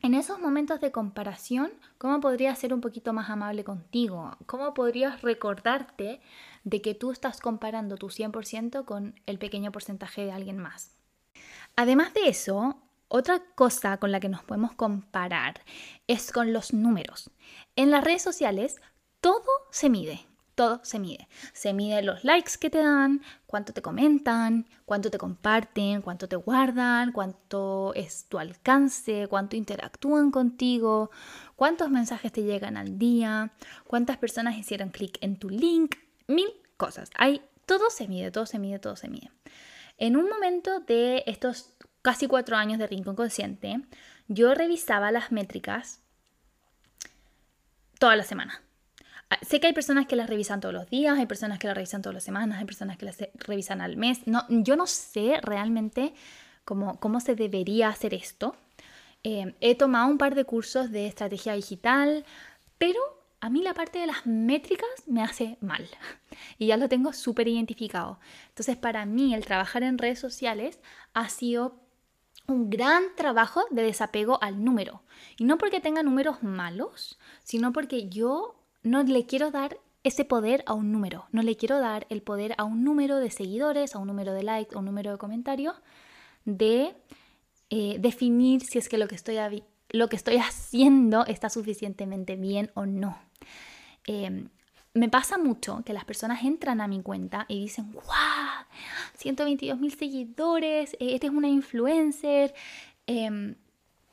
en 0.03 0.15
esos 0.15 0.37
momentos 0.37 0.81
de 0.81 0.91
comparación, 0.91 1.71
¿cómo 1.97 2.19
podrías 2.19 2.59
ser 2.59 2.73
un 2.73 2.81
poquito 2.81 3.13
más 3.13 3.29
amable 3.29 3.63
contigo? 3.63 4.35
¿Cómo 4.45 4.73
podrías 4.73 5.21
recordarte 5.21 6.19
de 6.65 6.81
que 6.81 6.93
tú 6.93 7.11
estás 7.11 7.39
comparando 7.39 7.95
tu 7.95 8.07
100% 8.09 8.83
con 8.83 9.15
el 9.25 9.39
pequeño 9.39 9.71
porcentaje 9.71 10.25
de 10.25 10.33
alguien 10.33 10.57
más? 10.57 10.97
Además 11.77 12.13
de 12.13 12.27
eso, 12.27 12.81
otra 13.07 13.41
cosa 13.55 13.95
con 13.95 14.11
la 14.11 14.19
que 14.19 14.27
nos 14.27 14.43
podemos 14.43 14.73
comparar 14.73 15.61
es 16.07 16.33
con 16.33 16.51
los 16.51 16.73
números. 16.73 17.31
En 17.77 17.89
las 17.89 18.03
redes 18.03 18.21
sociales 18.21 18.81
todo 19.21 19.47
se 19.71 19.89
mide, 19.89 20.25
todo 20.55 20.81
se 20.83 20.99
mide. 20.99 21.27
Se 21.53 21.73
mide 21.73 22.01
los 22.01 22.23
likes 22.23 22.53
que 22.59 22.69
te 22.69 22.79
dan, 22.79 23.21
cuánto 23.45 23.73
te 23.73 23.81
comentan, 23.81 24.67
cuánto 24.85 25.09
te 25.09 25.17
comparten, 25.17 26.01
cuánto 26.01 26.27
te 26.27 26.35
guardan, 26.35 27.11
cuánto 27.11 27.93
es 27.95 28.25
tu 28.29 28.39
alcance, 28.39 29.27
cuánto 29.29 29.55
interactúan 29.55 30.31
contigo, 30.31 31.11
cuántos 31.55 31.89
mensajes 31.89 32.31
te 32.31 32.43
llegan 32.43 32.77
al 32.77 32.97
día, 32.97 33.53
cuántas 33.87 34.17
personas 34.17 34.57
hicieron 34.57 34.89
clic 34.89 35.17
en 35.21 35.37
tu 35.37 35.49
link, 35.49 35.95
mil 36.27 36.49
cosas. 36.77 37.09
Hay, 37.17 37.41
todo 37.65 37.89
se 37.89 38.07
mide, 38.07 38.31
todo 38.31 38.45
se 38.45 38.59
mide, 38.59 38.79
todo 38.79 38.95
se 38.95 39.09
mide. 39.09 39.31
En 39.97 40.17
un 40.17 40.27
momento 40.29 40.79
de 40.79 41.23
estos 41.27 41.75
casi 42.01 42.27
cuatro 42.27 42.57
años 42.57 42.79
de 42.79 42.87
Rincón 42.87 43.15
Consciente, 43.15 43.81
yo 44.27 44.53
revisaba 44.53 45.11
las 45.11 45.31
métricas 45.31 46.01
toda 47.99 48.15
la 48.15 48.23
semana 48.23 48.62
sé 49.41 49.59
que 49.59 49.67
hay 49.67 49.73
personas 49.73 50.05
que 50.07 50.15
las 50.15 50.29
revisan 50.29 50.59
todos 50.59 50.73
los 50.73 50.89
días, 50.89 51.17
hay 51.17 51.25
personas 51.25 51.59
que 51.59 51.67
las 51.67 51.75
revisan 51.75 52.01
todas 52.01 52.13
las 52.13 52.23
semanas, 52.23 52.59
hay 52.59 52.65
personas 52.65 52.97
que 52.97 53.05
las 53.05 53.17
revisan 53.35 53.81
al 53.81 53.97
mes. 53.97 54.27
No, 54.27 54.45
yo 54.49 54.75
no 54.75 54.87
sé 54.87 55.39
realmente 55.41 56.13
cómo, 56.65 56.99
cómo 56.99 57.19
se 57.19 57.35
debería 57.35 57.89
hacer 57.89 58.13
esto. 58.13 58.55
Eh, 59.23 59.55
he 59.61 59.75
tomado 59.75 60.07
un 60.07 60.17
par 60.17 60.35
de 60.35 60.43
cursos 60.43 60.91
de 60.91 61.07
estrategia 61.07 61.53
digital, 61.53 62.25
pero 62.77 62.99
a 63.39 63.49
mí 63.49 63.61
la 63.61 63.73
parte 63.73 63.99
de 63.99 64.07
las 64.07 64.25
métricas 64.25 64.89
me 65.05 65.21
hace 65.21 65.57
mal 65.61 65.87
y 66.57 66.67
ya 66.67 66.77
lo 66.77 66.89
tengo 66.89 67.13
súper 67.13 67.47
identificado. 67.47 68.19
Entonces 68.49 68.77
para 68.77 69.05
mí 69.05 69.33
el 69.33 69.45
trabajar 69.45 69.83
en 69.83 69.97
redes 69.97 70.19
sociales 70.19 70.79
ha 71.13 71.29
sido 71.29 71.75
un 72.47 72.69
gran 72.69 73.03
trabajo 73.15 73.63
de 73.71 73.83
desapego 73.83 74.41
al 74.41 74.63
número. 74.63 75.03
Y 75.37 75.45
no 75.45 75.57
porque 75.57 75.79
tenga 75.79 76.03
números 76.03 76.43
malos, 76.43 77.17
sino 77.43 77.71
porque 77.71 78.09
yo 78.09 78.55
no 78.83 79.03
le 79.03 79.25
quiero 79.25 79.51
dar 79.51 79.77
ese 80.03 80.25
poder 80.25 80.63
a 80.67 80.73
un 80.73 80.91
número. 80.91 81.25
No 81.31 81.41
le 81.41 81.55
quiero 81.55 81.79
dar 81.79 82.05
el 82.09 82.21
poder 82.21 82.53
a 82.57 82.65
un 82.65 82.83
número 82.83 83.17
de 83.17 83.31
seguidores, 83.31 83.95
a 83.95 83.99
un 83.99 84.07
número 84.07 84.33
de 84.33 84.43
likes, 84.43 84.75
a 84.75 84.79
un 84.79 84.85
número 84.85 85.11
de 85.11 85.17
comentarios, 85.17 85.75
de 86.45 86.93
eh, 87.69 87.97
definir 87.99 88.61
si 88.65 88.77
es 88.77 88.89
que 88.89 88.97
lo 88.97 89.07
que, 89.07 89.15
estoy 89.15 89.37
lo 89.89 90.09
que 90.09 90.15
estoy 90.15 90.35
haciendo 90.37 91.25
está 91.25 91.49
suficientemente 91.49 92.35
bien 92.35 92.69
o 92.73 92.85
no. 92.85 93.17
Em, 94.05 94.49
me 94.93 95.09
pasa 95.09 95.37
mucho 95.37 95.81
que 95.85 95.93
las 95.93 96.05
personas 96.05 96.43
entran 96.43 96.81
a 96.81 96.87
mi 96.87 97.01
cuenta 97.01 97.45
y 97.47 97.61
dicen, 97.61 97.91
¡Wow! 97.93 98.03
122 99.15 99.79
mil 99.79 99.95
seguidores, 99.95 100.93
eh, 100.93 101.15
eres 101.15 101.31
una 101.31 101.47
influencer. 101.47 102.53
Em, 103.07 103.55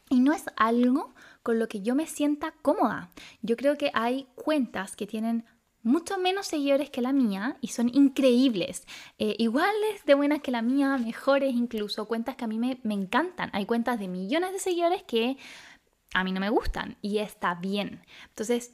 y 0.08 0.20
no 0.20 0.32
es 0.32 0.44
algo 0.56 1.14
con 1.42 1.58
lo 1.58 1.68
que 1.68 1.80
yo 1.80 1.94
me 1.94 2.06
sienta 2.06 2.52
cómoda. 2.62 3.10
Yo 3.42 3.56
creo 3.56 3.76
que 3.76 3.90
hay 3.94 4.26
cuentas 4.34 4.96
que 4.96 5.06
tienen 5.06 5.44
mucho 5.82 6.18
menos 6.18 6.46
seguidores 6.46 6.90
que 6.90 7.00
la 7.00 7.12
mía 7.12 7.56
y 7.60 7.68
son 7.68 7.88
increíbles. 7.94 8.86
Eh, 9.18 9.34
iguales 9.38 10.04
de 10.04 10.14
buenas 10.14 10.40
que 10.40 10.50
la 10.50 10.62
mía, 10.62 10.98
mejores 10.98 11.54
incluso, 11.54 12.06
cuentas 12.06 12.36
que 12.36 12.44
a 12.44 12.48
mí 12.48 12.58
me, 12.58 12.80
me 12.82 12.94
encantan. 12.94 13.50
Hay 13.52 13.66
cuentas 13.66 13.98
de 13.98 14.08
millones 14.08 14.52
de 14.52 14.58
seguidores 14.58 15.02
que 15.02 15.38
a 16.12 16.24
mí 16.24 16.32
no 16.32 16.40
me 16.40 16.50
gustan 16.50 16.96
y 17.00 17.18
está 17.18 17.54
bien. 17.54 18.02
Entonces, 18.28 18.72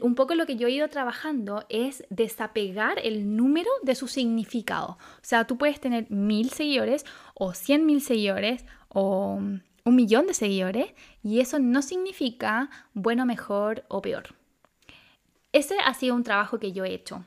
un 0.00 0.14
poco 0.14 0.34
lo 0.34 0.46
que 0.46 0.56
yo 0.56 0.68
he 0.68 0.72
ido 0.72 0.88
trabajando 0.88 1.64
es 1.68 2.04
desapegar 2.08 3.00
el 3.02 3.36
número 3.36 3.70
de 3.82 3.96
su 3.96 4.06
significado. 4.06 4.98
O 5.16 5.24
sea, 5.24 5.46
tú 5.46 5.58
puedes 5.58 5.80
tener 5.80 6.08
mil 6.10 6.50
seguidores 6.50 7.04
o 7.34 7.52
cien 7.52 7.84
mil 7.84 8.00
seguidores 8.00 8.64
o 8.88 9.40
un 9.84 9.96
millón 9.96 10.26
de 10.26 10.34
seguidores 10.34 10.92
y 11.22 11.40
eso 11.40 11.58
no 11.58 11.82
significa 11.82 12.70
bueno, 12.94 13.26
mejor 13.26 13.84
o 13.88 14.02
peor. 14.02 14.34
Ese 15.52 15.76
ha 15.84 15.92
sido 15.94 16.14
un 16.14 16.24
trabajo 16.24 16.58
que 16.58 16.72
yo 16.72 16.84
he 16.84 16.94
hecho. 16.94 17.24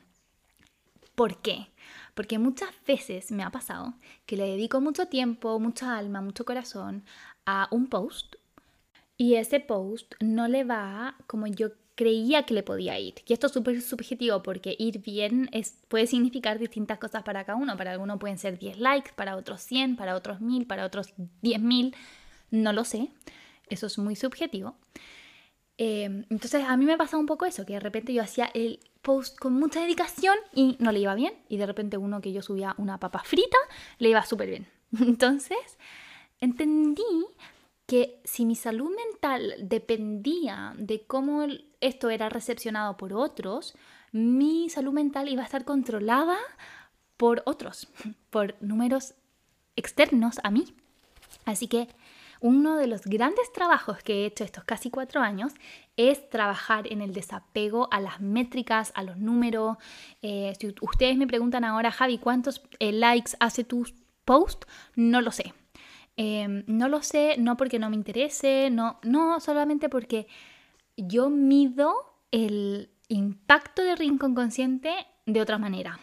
¿Por 1.14 1.40
qué? 1.40 1.68
Porque 2.14 2.38
muchas 2.38 2.70
veces 2.86 3.30
me 3.30 3.42
ha 3.42 3.50
pasado 3.50 3.94
que 4.26 4.36
le 4.36 4.46
dedico 4.46 4.80
mucho 4.80 5.06
tiempo, 5.06 5.58
mucha 5.60 5.96
alma, 5.96 6.20
mucho 6.20 6.44
corazón 6.44 7.04
a 7.44 7.68
un 7.70 7.86
post 7.86 8.36
y 9.16 9.34
ese 9.34 9.60
post 9.60 10.14
no 10.20 10.48
le 10.48 10.64
va 10.64 11.16
como 11.26 11.46
yo 11.46 11.70
creía 11.94 12.44
que 12.44 12.54
le 12.54 12.62
podía 12.62 12.98
ir. 12.98 13.14
Y 13.26 13.32
esto 13.32 13.46
es 13.46 13.52
súper 13.54 13.80
subjetivo 13.80 14.42
porque 14.42 14.76
ir 14.78 15.00
bien 15.00 15.50
puede 15.88 16.06
significar 16.06 16.58
distintas 16.58 16.98
cosas 16.98 17.22
para 17.22 17.44
cada 17.44 17.58
uno. 17.58 17.76
Para 17.76 17.92
algunos 17.92 18.18
pueden 18.18 18.38
ser 18.38 18.58
10 18.58 18.78
likes, 18.78 19.12
para 19.16 19.36
otros 19.36 19.62
100, 19.62 19.96
para 19.96 20.14
otros 20.14 20.40
1000, 20.40 20.66
para 20.66 20.84
otros 20.84 21.14
10.000. 21.42 21.94
No 22.50 22.72
lo 22.72 22.84
sé, 22.84 23.10
eso 23.68 23.86
es 23.86 23.98
muy 23.98 24.16
subjetivo. 24.16 24.76
Em, 25.78 26.24
entonces 26.30 26.64
a 26.66 26.76
mí 26.76 26.86
me 26.86 26.96
pasaba 26.96 27.20
un 27.20 27.26
poco 27.26 27.44
eso, 27.44 27.66
que 27.66 27.74
de 27.74 27.80
repente 27.80 28.14
yo 28.14 28.22
hacía 28.22 28.50
el 28.54 28.80
post 29.02 29.38
con 29.38 29.52
mucha 29.52 29.80
dedicación 29.80 30.36
y 30.54 30.76
no 30.78 30.90
le 30.90 31.00
iba 31.00 31.14
bien, 31.14 31.34
y 31.48 31.58
de 31.58 31.66
repente 31.66 31.98
uno 31.98 32.20
que 32.20 32.32
yo 32.32 32.42
subía 32.42 32.74
una 32.78 32.98
papa 32.98 33.22
frita 33.24 33.58
le 33.98 34.08
iba 34.10 34.24
súper 34.24 34.48
bien. 34.48 34.68
Entonces 35.00 35.78
entendí 36.40 37.26
que 37.86 38.20
si 38.24 38.44
mi 38.44 38.56
salud 38.56 38.90
mental 38.90 39.54
dependía 39.60 40.74
de 40.76 41.06
cómo 41.06 41.46
esto 41.80 42.10
era 42.10 42.28
recepcionado 42.28 42.96
por 42.96 43.12
otros, 43.12 43.74
mi 44.12 44.68
salud 44.70 44.92
mental 44.92 45.28
iba 45.28 45.42
a 45.42 45.44
estar 45.44 45.64
controlada 45.64 46.36
por 47.16 47.42
otros, 47.46 47.88
por 48.30 48.56
números 48.60 49.14
externos 49.76 50.40
a 50.42 50.50
mí. 50.50 50.74
Así 51.44 51.68
que 51.68 51.88
uno 52.46 52.76
de 52.76 52.86
los 52.86 53.02
grandes 53.02 53.52
trabajos 53.52 53.98
que 54.04 54.22
he 54.22 54.26
hecho 54.26 54.44
estos 54.44 54.62
casi 54.62 54.88
cuatro 54.88 55.20
años 55.20 55.52
es 55.96 56.30
trabajar 56.30 56.90
en 56.92 57.02
el 57.02 57.12
desapego 57.12 57.88
a 57.90 58.00
las 58.00 58.20
métricas, 58.20 58.92
a 58.94 59.02
los 59.02 59.16
números. 59.16 59.78
Eh, 60.22 60.52
si 60.60 60.72
ustedes 60.80 61.16
me 61.16 61.26
preguntan 61.26 61.64
ahora, 61.64 61.90
Javi, 61.90 62.18
¿cuántos 62.18 62.62
eh, 62.78 62.92
likes 62.92 63.32
hace 63.40 63.64
tu 63.64 63.84
post? 64.24 64.64
No 64.94 65.20
lo 65.22 65.32
sé. 65.32 65.54
Em, 66.16 66.62
no 66.68 66.88
lo 66.88 67.02
sé, 67.02 67.34
no 67.36 67.56
porque 67.56 67.80
no 67.80 67.90
me 67.90 67.96
interese, 67.96 68.70
no, 68.70 69.00
no 69.02 69.40
solamente 69.40 69.88
porque 69.88 70.28
yo 70.96 71.30
mido 71.30 72.14
el 72.30 72.90
impacto 73.08 73.82
de 73.82 73.96
Rincón 73.96 74.36
Consciente 74.36 74.94
de 75.26 75.40
otra 75.40 75.58
manera. 75.58 75.98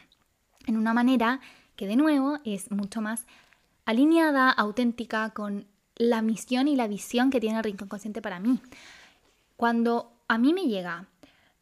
En 0.67 0.75
una 0.75 0.93
manera 0.93 1.39
que 1.77 1.88
de 1.88 1.95
nuevo 1.95 2.39
es 2.43 2.69
mucho 2.69 2.99
más 2.99 3.25
alineada, 3.86 4.49
auténtica 4.51 5.29
con 5.29 5.67
la 5.95 6.21
misión 6.21 6.67
y 6.67 6.75
la 6.75 6.88
visión 6.88 7.29
que 7.29 7.39
tiene 7.39 7.58
el 7.58 7.63
Rincón 7.63 7.88
Consciente 7.88 8.21
para 8.21 8.39
mí. 8.39 8.60
Cuando 9.58 10.12
a 10.27 10.38
mí 10.38 10.53
me 10.53 10.63
llega, 10.63 11.08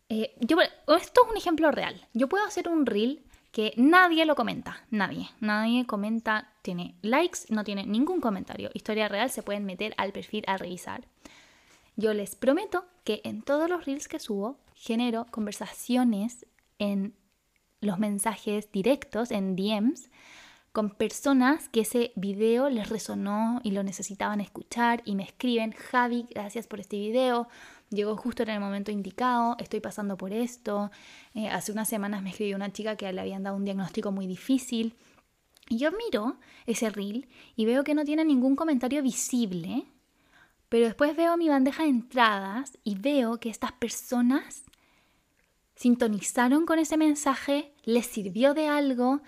eh, 0.09 0.35
yo, 0.39 0.57
esto 0.61 1.21
es 1.23 1.31
un 1.31 1.37
ejemplo 1.37 1.71
real, 1.71 2.07
yo 2.13 2.27
puedo 2.27 2.45
hacer 2.45 2.67
un 2.69 2.85
reel 2.85 3.23
que 3.51 3.73
nadie 3.75 4.25
lo 4.25 4.35
comenta, 4.35 4.85
nadie, 4.89 5.29
nadie 5.41 5.85
comenta, 5.85 6.53
tiene 6.61 6.95
likes, 7.01 7.39
no 7.49 7.63
tiene 7.63 7.85
ningún 7.85 8.21
comentario. 8.21 8.69
Historia 8.73 9.09
real, 9.09 9.29
se 9.29 9.43
pueden 9.43 9.65
meter 9.65 9.93
al 9.97 10.13
perfil 10.13 10.45
a 10.47 10.57
revisar. 10.57 11.05
Yo 11.97 12.13
les 12.13 12.35
prometo 12.35 12.85
que 13.03 13.21
en 13.25 13.41
todos 13.41 13.69
los 13.69 13.85
reels 13.85 14.07
que 14.07 14.19
subo 14.19 14.57
genero 14.73 15.27
conversaciones 15.31 16.45
en 16.79 17.13
los 17.81 17.99
mensajes 17.99 18.71
directos, 18.71 19.31
en 19.31 19.55
DMs, 19.55 20.09
con 20.71 20.89
personas 20.89 21.67
que 21.69 21.81
ese 21.81 22.13
video 22.15 22.69
les 22.69 22.89
resonó 22.89 23.59
y 23.63 23.71
lo 23.71 23.83
necesitaban 23.83 24.39
escuchar 24.39 25.01
y 25.05 25.15
me 25.15 25.23
escriben, 25.23 25.73
Javi, 25.73 26.27
gracias 26.29 26.67
por 26.67 26.79
este 26.79 26.97
video, 26.97 27.47
llegó 27.89 28.15
justo 28.15 28.43
en 28.43 28.49
el 28.49 28.59
momento 28.61 28.89
indicado, 28.89 29.57
estoy 29.59 29.81
pasando 29.81 30.15
por 30.15 30.31
esto. 30.31 30.89
Eh, 31.33 31.49
hace 31.49 31.73
unas 31.73 31.89
semanas 31.89 32.23
me 32.23 32.29
escribió 32.29 32.55
una 32.55 32.71
chica 32.71 32.95
que 32.95 33.11
le 33.11 33.19
habían 33.19 33.43
dado 33.43 33.57
un 33.57 33.65
diagnóstico 33.65 34.11
muy 34.11 34.27
difícil. 34.27 34.95
Y 35.67 35.77
yo 35.77 35.91
miro 35.91 36.37
ese 36.65 36.89
reel 36.89 37.27
y 37.55 37.65
veo 37.65 37.83
que 37.83 37.93
no 37.93 38.05
tiene 38.05 38.23
ningún 38.23 38.55
comentario 38.55 39.03
visible, 39.03 39.85
pero 40.69 40.85
después 40.85 41.15
veo 41.17 41.35
mi 41.35 41.49
bandeja 41.49 41.83
de 41.83 41.89
entradas 41.89 42.77
y 42.83 42.95
veo 42.95 43.39
que 43.39 43.49
estas 43.49 43.73
personas 43.73 44.63
sintonizaron 45.75 46.65
con 46.65 46.79
ese 46.79 46.95
mensaje, 46.95 47.73
les 47.83 48.05
sirvió 48.05 48.53
de 48.53 48.67
algo 48.67 49.21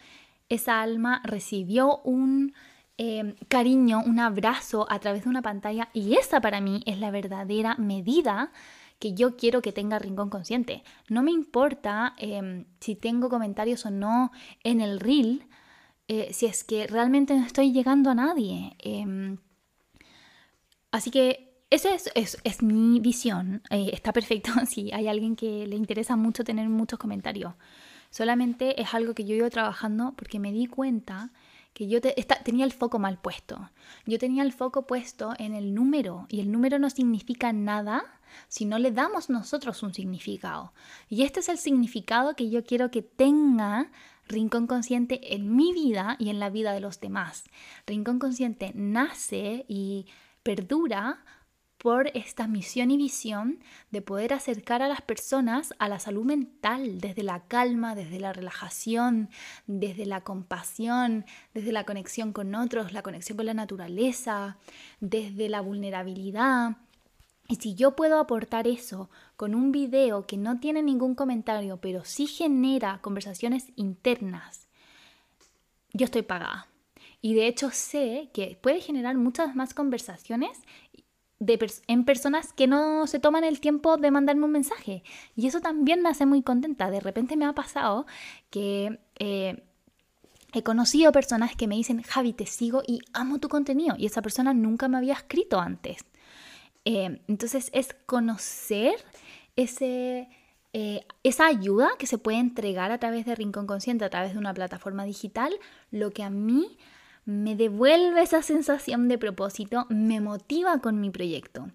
esa 0.49 0.81
alma 0.81 1.21
recibió 1.23 1.99
un 2.03 2.53
em, 2.97 3.35
cariño, 3.47 4.01
un 4.05 4.19
abrazo 4.19 4.85
a 4.89 4.99
través 4.99 5.23
de 5.23 5.29
una 5.29 5.41
pantalla 5.41 5.89
y 5.93 6.15
esa 6.15 6.41
para 6.41 6.61
mí 6.61 6.83
es 6.85 6.99
la 6.99 7.11
verdadera 7.11 7.75
medida 7.75 8.51
que 8.99 9.13
yo 9.13 9.35
quiero 9.35 9.61
que 9.61 9.73
tenga 9.73 9.99
Rincón 9.99 10.29
Consciente. 10.29 10.83
No 11.09 11.23
me 11.23 11.31
importa 11.31 12.13
em, 12.17 12.65
si 12.79 12.95
tengo 12.95 13.29
comentarios 13.29 13.85
o 13.85 13.91
no 13.91 14.31
en 14.63 14.79
el 14.79 14.99
reel, 14.99 15.45
eh, 16.07 16.29
si 16.31 16.45
es 16.45 16.63
que 16.63 16.87
realmente 16.87 17.35
no 17.35 17.45
estoy 17.45 17.71
llegando 17.73 18.09
a 18.09 18.15
nadie. 18.15 18.75
Em, 18.79 19.37
así 20.91 21.11
que 21.11 21.53
esa 21.69 21.89
es, 21.95 22.37
es, 22.43 22.61
mi 22.61 22.99
visión. 22.99 23.63
Eh, 23.71 23.89
está 23.93 24.13
perfecto 24.13 24.51
si 24.69 24.91
hay 24.93 25.07
alguien 25.07 25.35
que 25.35 25.65
le 25.67 25.75
interesa 25.75 26.15
mucho 26.15 26.43
tener 26.43 26.69
muchos 26.69 26.99
comentarios. 26.99 27.55
Solamente 28.13 28.79
es 28.79 28.93
algo 28.93 29.15
que 29.15 29.25
yo 29.25 29.33
iba 29.33 29.49
trabajando 29.49 30.13
porque 30.15 30.37
me 30.37 30.51
di 30.51 30.67
cuenta 30.67 31.31
que 31.73 31.87
yo 31.87 31.99
tenía 31.99 32.63
el 32.63 32.71
foco 32.71 32.99
mal 32.99 33.17
puesto. 33.17 33.71
Yo 34.05 34.19
tenía 34.19 34.43
el 34.43 34.53
foco 34.53 34.85
puesto 34.85 35.33
en 35.39 35.55
el 35.55 35.73
número 35.73 36.27
y 36.29 36.39
el 36.39 36.51
número 36.51 36.77
no 36.77 36.91
significa 36.91 37.51
nada 37.53 38.03
si 38.49 38.65
no 38.65 38.77
le 38.77 38.91
damos 38.91 39.31
nosotros 39.31 39.81
un 39.81 39.95
significado. 39.95 40.73
Y 41.09 41.23
este 41.23 41.39
es 41.39 41.49
el 41.49 41.57
significado 41.57 42.35
que 42.35 42.51
yo 42.51 42.63
quiero 42.63 42.91
que 42.91 43.01
tenga 43.01 43.89
Rincón 44.27 44.67
Consciente 44.67 45.33
en 45.33 45.55
mi 45.55 45.73
vida 45.73 46.15
y 46.19 46.29
en 46.29 46.39
la 46.39 46.51
vida 46.51 46.71
de 46.71 46.81
los 46.81 46.99
demás. 46.99 47.45
Rincón 47.87 48.19
Consciente 48.19 48.73
nace 48.75 49.65
y 49.67 50.05
perdura 50.43 51.25
por 51.83 52.09
esta 52.13 52.47
misión 52.47 52.91
y 52.91 52.97
visión 52.97 53.59
de 53.91 54.01
poder 54.01 54.31
acercar 54.31 54.81
a 54.81 54.87
las 54.87 55.01
personas 55.01 55.73
a 55.79 55.89
la 55.89 55.99
salud 55.99 56.23
mental 56.23 57.01
desde 57.01 57.23
la 57.23 57.41
calma, 57.41 57.93
desde 57.93 58.21
la 58.21 58.31
relajación, 58.31 59.29
desde 59.67 60.05
la 60.05 60.21
compasión, 60.21 61.25
desde 61.53 61.73
la 61.73 61.83
conexión 61.83 62.31
con 62.31 62.55
otros, 62.55 62.93
la 62.93 63.03
conexión 63.03 63.35
con 63.35 63.47
la 63.47 63.53
naturaleza, 63.53 64.55
desde 65.01 65.49
la 65.49 65.59
vulnerabilidad. 65.59 66.77
Y 67.49 67.57
si 67.57 67.75
yo 67.75 67.97
puedo 67.97 68.17
aportar 68.17 68.65
eso 68.65 69.09
con 69.35 69.53
un 69.53 69.73
video 69.73 70.25
que 70.25 70.37
no 70.37 70.61
tiene 70.61 70.81
ningún 70.81 71.15
comentario, 71.15 71.81
pero 71.81 72.05
sí 72.05 72.27
genera 72.27 72.99
conversaciones 73.01 73.73
internas, 73.75 74.69
yo 75.91 76.05
estoy 76.05 76.21
pagada. 76.21 76.69
Y 77.25 77.35
de 77.35 77.47
hecho 77.47 77.71
sé 77.71 78.29
que 78.33 78.59
puede 78.61 78.81
generar 78.81 79.15
muchas 79.15 79.55
más 79.55 79.73
conversaciones 79.73 80.59
en 81.87 82.05
personas 82.05 82.53
que 82.53 82.67
no 82.67 83.07
se 83.07 83.19
toman 83.19 83.43
el 83.43 83.59
tiempo 83.59 83.97
de 83.97 84.11
mandarme 84.11 84.45
un 84.45 84.51
mensaje. 84.51 85.03
Y 85.35 85.47
eso 85.47 85.61
también 85.61 86.01
me 86.01 86.09
hace 86.09 86.25
muy 86.25 86.41
contenta. 86.41 86.91
De 86.91 86.99
repente 86.99 87.35
me 87.37 87.45
ha 87.45 87.53
pasado 87.53 88.05
que 88.49 88.99
eh, 89.19 89.63
he 90.53 90.63
conocido 90.63 91.11
personas 91.11 91.55
que 91.55 91.67
me 91.67 91.75
dicen, 91.75 92.01
Javi, 92.01 92.33
te 92.33 92.45
sigo 92.45 92.83
y 92.85 93.01
amo 93.13 93.39
tu 93.39 93.49
contenido. 93.49 93.95
Y 93.97 94.05
esa 94.05 94.21
persona 94.21 94.53
nunca 94.53 94.87
me 94.87 94.97
había 94.97 95.13
escrito 95.13 95.59
antes. 95.59 96.05
Eh, 96.85 97.21
entonces 97.27 97.69
es 97.73 97.95
conocer 98.05 98.95
ese, 99.55 100.27
eh, 100.73 101.05
esa 101.23 101.47
ayuda 101.47 101.91
que 101.97 102.07
se 102.07 102.17
puede 102.17 102.39
entregar 102.39 102.91
a 102.91 102.97
través 102.97 103.25
de 103.25 103.35
Rincón 103.35 103.67
Consciente, 103.67 104.05
a 104.05 104.09
través 104.09 104.33
de 104.33 104.39
una 104.39 104.53
plataforma 104.53 105.05
digital, 105.05 105.53
lo 105.91 106.11
que 106.11 106.23
a 106.23 106.29
mí 106.29 106.77
me 107.25 107.55
devuelve 107.55 108.21
esa 108.21 108.41
sensación 108.41 109.07
de 109.07 109.17
propósito, 109.17 109.85
me 109.89 110.19
motiva 110.19 110.79
con 110.79 110.99
mi 110.99 111.09
proyecto. 111.09 111.67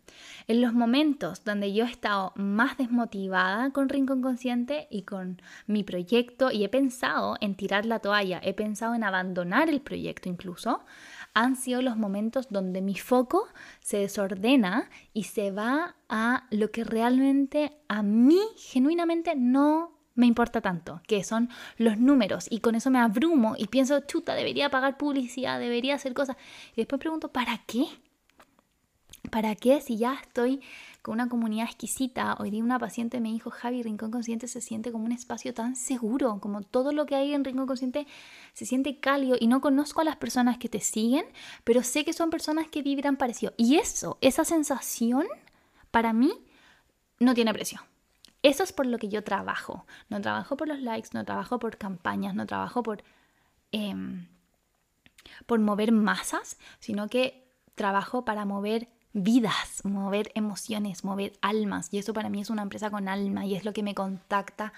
En 0.47 0.61
los 0.61 0.75
momentos 0.75 1.45
donde 1.45 1.73
yo 1.73 1.85
he 1.85 1.91
estado 1.91 2.33
más 2.37 2.77
desmotivada 2.77 3.71
con 3.71 3.89
Rincón 3.89 4.23
Consciente 4.23 4.89
y 4.91 5.03
con 5.03 5.41
mi 5.67 5.85
proyecto 5.85 6.51
y 6.51 6.65
he 6.65 6.69
pensado 6.69 7.37
en 7.41 7.55
tirar 7.55 7.87
la 7.87 8.01
toalla, 8.01 8.41
he 8.43 8.55
pensado 8.55 8.95
en 8.95 9.05
abandonar 9.05 9.69
el 9.69 9.81
proyecto 9.81 10.29
incluso, 10.29 10.81
han 11.35 11.57
sido 11.57 11.83
los 11.83 11.97
momentos 11.97 12.49
donde 12.51 12.81
mi 12.81 12.97
foco 12.97 13.49
se 13.81 13.99
desordena 13.99 14.91
y 15.13 15.25
se 15.25 15.51
va 15.51 15.97
a 16.09 16.47
lo 16.51 16.71
que 16.71 16.85
realmente 16.85 17.73
a 17.89 18.03
mí 18.03 18.41
genuinamente 18.57 19.35
no 19.37 19.98
me 20.19 20.27
importa 20.27 20.61
tanto, 20.61 21.01
que 21.07 21.23
son 21.23 21.49
los 21.77 21.97
números, 21.97 22.49
y 22.51 22.59
con 22.59 22.75
eso 22.75 22.91
me 22.91 22.99
abrumo 22.99 23.55
y 23.57 23.69
pienso, 23.69 24.01
chuta, 24.01 24.35
debería 24.35 24.69
pagar 24.69 24.97
publicidad, 24.99 25.61
debería 25.61 25.95
hacer 25.95 26.13
cosas. 26.13 26.37
Y 26.73 26.81
después 26.83 26.99
pregunto, 26.99 27.29
¿para 27.29 27.63
qué? 27.67 27.87
¿Para 29.31 29.55
qué 29.55 29.81
si 29.81 29.97
ya 29.97 30.15
estoy 30.15 30.61
con 31.03 31.15
una 31.15 31.29
comunidad 31.29 31.67
exquisita? 31.67 32.37
Hoy 32.41 32.51
día 32.51 32.65
una 32.65 32.81
paciente 32.81 33.21
me 33.21 33.31
dijo, 33.31 33.51
Javi, 33.51 33.85
Rincón 33.85 34.11
Consciente 34.11 34.49
se 34.49 34.61
siente 34.61 34.91
como 34.91 35.05
un 35.05 35.13
espacio 35.13 35.55
tan 35.55 35.77
seguro, 35.77 36.41
como 36.41 36.63
todo 36.63 36.91
lo 36.91 37.07
que 37.07 37.15
hay 37.15 37.33
en 37.33 37.45
Rincón 37.45 37.69
Consciente 37.69 38.09
se 38.55 38.67
siente 38.67 38.99
cálido 38.99 39.37
y 39.39 39.47
no 39.47 39.61
conozco 39.61 40.01
a 40.01 40.05
las 40.05 40.17
personas 40.17 40.59
que 40.59 40.69
te 40.69 40.81
siguen, 40.81 41.27
pero 41.63 41.85
sé 41.85 42.05
que 42.05 42.13
son 42.13 42.31
personas 42.31 42.67
que 42.67 42.83
vibran 42.83 43.17
parecido. 43.17 43.53
Y 43.57 43.77
eso, 43.77 44.19
esa 44.21 44.45
sensación, 44.45 45.27
para 45.93 46.13
mí, 46.13 46.33
no 47.21 47.35
tiene 47.35 47.55
precio. 47.55 47.81
Eso 48.49 48.63
es 48.63 48.73
por 48.73 48.87
lo 48.87 48.97
que 48.99 49.11
yo 49.11 49.23
trabajo. 49.23 49.85
No 50.09 50.23
trabajo 50.23 50.57
por 50.57 50.69
los 50.69 50.81
likes, 50.81 51.11
no 51.13 51.23
trabajo 51.23 51.59
por 51.59 51.77
campañas, 51.77 52.35
no 52.35 52.47
trabajo 52.47 52.83
por, 52.83 53.05
em, 53.73 54.27
por 55.45 55.59
mover 55.61 55.93
masas, 55.93 56.57
sino 56.81 57.09
que 57.09 57.47
trabajo 57.75 58.25
para 58.25 58.47
mover 58.47 58.89
vidas, 59.13 59.85
mover 59.85 60.33
emociones, 60.35 61.05
mover 61.05 61.35
almas. 61.43 61.89
Y 61.93 61.99
eso 61.99 62.15
para 62.15 62.31
mí 62.31 62.41
es 62.41 62.49
una 62.49 62.63
empresa 62.63 62.91
con 62.91 63.07
alma 63.07 63.45
y 63.45 63.55
es 63.55 63.67
lo 63.67 63.75
que 63.75 63.83
me 63.83 63.95
contacta 63.95 64.73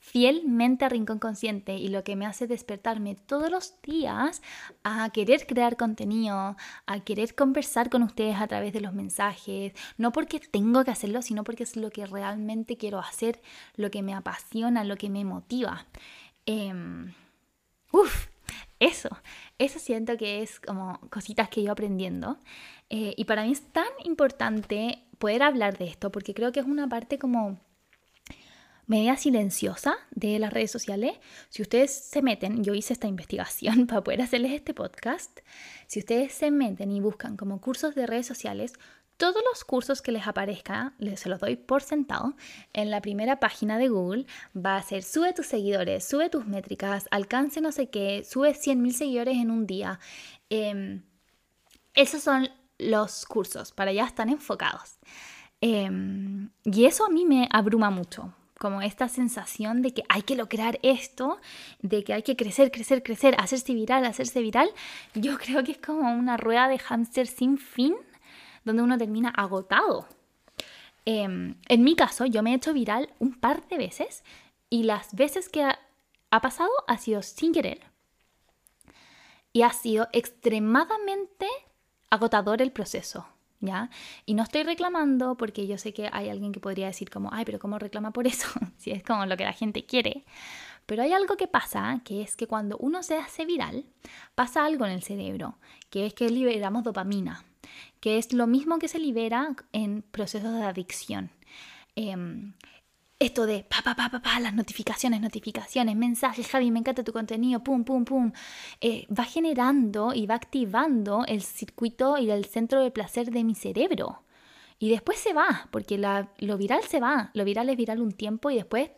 fielmente 0.00 0.86
a 0.86 0.88
Rincón 0.88 1.18
Consciente 1.18 1.76
y 1.76 1.88
lo 1.88 2.02
que 2.02 2.16
me 2.16 2.26
hace 2.26 2.46
despertarme 2.46 3.14
todos 3.14 3.50
los 3.50 3.80
días 3.82 4.40
a 4.82 5.10
querer 5.10 5.46
crear 5.46 5.76
contenido, 5.76 6.56
a 6.86 7.00
querer 7.04 7.34
conversar 7.34 7.90
con 7.90 8.02
ustedes 8.02 8.36
a 8.40 8.48
través 8.48 8.72
de 8.72 8.80
los 8.80 8.94
mensajes, 8.94 9.74
no 9.98 10.10
porque 10.10 10.40
tengo 10.40 10.82
que 10.84 10.90
hacerlo, 10.90 11.20
sino 11.20 11.44
porque 11.44 11.64
es 11.64 11.76
lo 11.76 11.90
que 11.90 12.06
realmente 12.06 12.78
quiero 12.78 12.98
hacer, 12.98 13.42
lo 13.76 13.90
que 13.90 14.02
me 14.02 14.14
apasiona, 14.14 14.84
lo 14.84 14.96
que 14.96 15.10
me 15.10 15.24
motiva. 15.24 15.86
Em, 16.46 17.12
uf, 17.92 18.28
eso, 18.78 19.10
eso 19.58 19.78
siento 19.78 20.16
que 20.16 20.42
es 20.42 20.60
como 20.60 20.98
cositas 21.10 21.50
que 21.50 21.62
yo 21.62 21.72
aprendiendo. 21.72 22.38
Eh, 22.88 23.12
y 23.16 23.24
para 23.26 23.44
mí 23.44 23.52
es 23.52 23.62
tan 23.72 23.86
importante 24.04 25.04
poder 25.18 25.42
hablar 25.42 25.76
de 25.76 25.86
esto 25.86 26.10
porque 26.10 26.32
creo 26.32 26.52
que 26.52 26.60
es 26.60 26.66
una 26.66 26.88
parte 26.88 27.18
como 27.18 27.60
media 28.86 29.16
silenciosa 29.16 29.96
de 30.10 30.38
las 30.38 30.52
redes 30.52 30.70
sociales. 30.70 31.18
Si 31.48 31.62
ustedes 31.62 31.92
se 31.92 32.22
meten, 32.22 32.64
yo 32.64 32.74
hice 32.74 32.92
esta 32.92 33.06
investigación 33.14 33.86
para 33.86 34.02
poder 34.02 34.22
hacerles 34.22 34.52
este 34.52 34.74
podcast, 34.74 35.40
si 35.86 36.00
ustedes 36.00 36.32
se 36.32 36.50
meten 36.50 36.90
y 36.90 37.00
buscan 37.00 37.36
como 37.36 37.60
cursos 37.60 37.94
de 37.94 38.06
redes 38.06 38.26
sociales, 38.26 38.74
todos 39.20 39.42
los 39.50 39.64
cursos 39.64 40.00
que 40.00 40.12
les 40.12 40.26
aparezca, 40.26 40.94
se 41.16 41.28
los 41.28 41.40
doy 41.40 41.56
por 41.56 41.82
sentado, 41.82 42.36
en 42.72 42.90
la 42.90 43.02
primera 43.02 43.38
página 43.38 43.76
de 43.76 43.88
Google 43.88 44.24
va 44.56 44.76
a 44.76 44.82
ser 44.82 45.02
sube 45.02 45.34
tus 45.34 45.46
seguidores, 45.46 46.08
sube 46.08 46.30
tus 46.30 46.46
métricas, 46.46 47.06
alcance 47.10 47.60
no 47.60 47.70
sé 47.70 47.90
qué, 47.90 48.24
sube 48.24 48.54
100.000 48.54 48.92
seguidores 48.92 49.36
en 49.36 49.50
un 49.50 49.66
día. 49.66 50.00
Em, 50.48 51.02
esos 51.92 52.22
son 52.22 52.48
los 52.78 53.26
cursos, 53.26 53.72
para 53.72 53.90
allá 53.90 54.06
están 54.06 54.30
enfocados. 54.30 54.98
Em, 55.60 56.48
y 56.64 56.86
eso 56.86 57.04
a 57.04 57.10
mí 57.10 57.26
me 57.26 57.46
abruma 57.52 57.90
mucho, 57.90 58.32
como 58.60 58.82
esta 58.82 59.08
sensación 59.08 59.80
de 59.80 59.94
que 59.94 60.02
hay 60.10 60.20
que 60.20 60.36
lograr 60.36 60.78
esto, 60.82 61.40
de 61.80 62.04
que 62.04 62.12
hay 62.12 62.22
que 62.22 62.36
crecer, 62.36 62.70
crecer, 62.70 63.02
crecer, 63.02 63.34
hacerse 63.38 63.72
viral, 63.72 64.04
hacerse 64.04 64.42
viral, 64.42 64.70
yo 65.14 65.38
creo 65.38 65.64
que 65.64 65.72
es 65.72 65.78
como 65.78 66.12
una 66.12 66.36
rueda 66.36 66.68
de 66.68 66.78
hámster 66.78 67.26
sin 67.26 67.56
fin, 67.56 67.96
donde 68.62 68.82
uno 68.82 68.98
termina 68.98 69.30
agotado. 69.30 70.06
Em, 71.06 71.54
en 71.68 71.84
mi 71.84 71.96
caso, 71.96 72.26
yo 72.26 72.42
me 72.42 72.52
he 72.52 72.56
hecho 72.56 72.74
viral 72.74 73.08
un 73.18 73.32
par 73.32 73.66
de 73.68 73.78
veces 73.78 74.24
y 74.68 74.82
las 74.82 75.14
veces 75.14 75.48
que 75.48 75.62
ha, 75.62 75.78
ha 76.30 76.42
pasado 76.42 76.70
ha 76.86 76.98
sido 76.98 77.22
sin 77.22 77.54
querer 77.54 77.80
y 79.54 79.62
ha 79.62 79.72
sido 79.72 80.08
extremadamente 80.12 81.48
agotador 82.10 82.60
el 82.60 82.72
proceso. 82.72 83.26
Y 84.24 84.34
no 84.34 84.42
estoy 84.42 84.62
reclamando 84.62 85.36
porque 85.36 85.66
yo 85.66 85.76
sé 85.76 85.92
que 85.92 86.08
hay 86.12 86.28
alguien 86.28 86.52
que 86.52 86.60
podría 86.60 86.86
decir 86.86 87.10
como, 87.10 87.30
ay, 87.32 87.44
pero 87.44 87.58
¿cómo 87.58 87.78
reclama 87.78 88.12
por 88.12 88.26
eso? 88.26 88.48
si 88.78 88.90
es 88.90 89.02
como 89.02 89.26
lo 89.26 89.36
que 89.36 89.44
la 89.44 89.52
gente 89.52 89.84
quiere. 89.84 90.24
Pero 90.86 91.02
hay 91.02 91.12
algo 91.12 91.36
que 91.36 91.46
pasa, 91.46 92.00
que 92.04 92.22
es 92.22 92.36
que 92.36 92.46
cuando 92.46 92.76
uno 92.78 93.02
se 93.02 93.16
hace 93.16 93.44
viral, 93.44 93.84
pasa 94.34 94.64
algo 94.64 94.86
en 94.86 94.92
el 94.92 95.02
cerebro, 95.02 95.58
que 95.90 96.06
es 96.06 96.14
que 96.14 96.30
liberamos 96.30 96.82
dopamina, 96.82 97.44
que 98.00 98.18
es 98.18 98.32
lo 98.32 98.46
mismo 98.46 98.78
que 98.78 98.88
se 98.88 98.98
libera 98.98 99.54
en 99.72 100.02
procesos 100.02 100.54
de 100.54 100.62
adicción. 100.62 101.30
Em, 101.96 102.54
esto 103.20 103.44
de 103.44 103.64
pa, 103.64 103.82
pa, 103.82 103.94
pa, 103.94 104.08
pa, 104.08 104.20
pa, 104.22 104.40
las 104.40 104.54
notificaciones, 104.54 105.20
notificaciones, 105.20 105.94
mensajes, 105.94 106.48
Javi, 106.48 106.70
me 106.70 106.78
encanta 106.78 107.04
tu 107.04 107.12
contenido, 107.12 107.62
pum, 107.62 107.84
pum, 107.84 108.06
pum, 108.06 108.32
eh, 108.80 109.06
va 109.16 109.24
generando 109.24 110.14
y 110.14 110.26
va 110.26 110.36
activando 110.36 111.24
el 111.28 111.42
circuito 111.42 112.16
y 112.16 112.30
el 112.30 112.46
centro 112.46 112.82
de 112.82 112.90
placer 112.90 113.30
de 113.30 113.44
mi 113.44 113.54
cerebro. 113.54 114.22
Y 114.78 114.88
después 114.88 115.18
se 115.18 115.34
va, 115.34 115.68
porque 115.70 115.98
lo 115.98 116.56
viral 116.56 116.82
se 116.84 116.98
va, 116.98 117.30
lo 117.34 117.44
viral 117.44 117.68
es 117.68 117.76
viral 117.76 118.00
un 118.00 118.12
tiempo 118.12 118.50
y 118.50 118.56
después, 118.56 118.90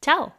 chao. 0.00 0.34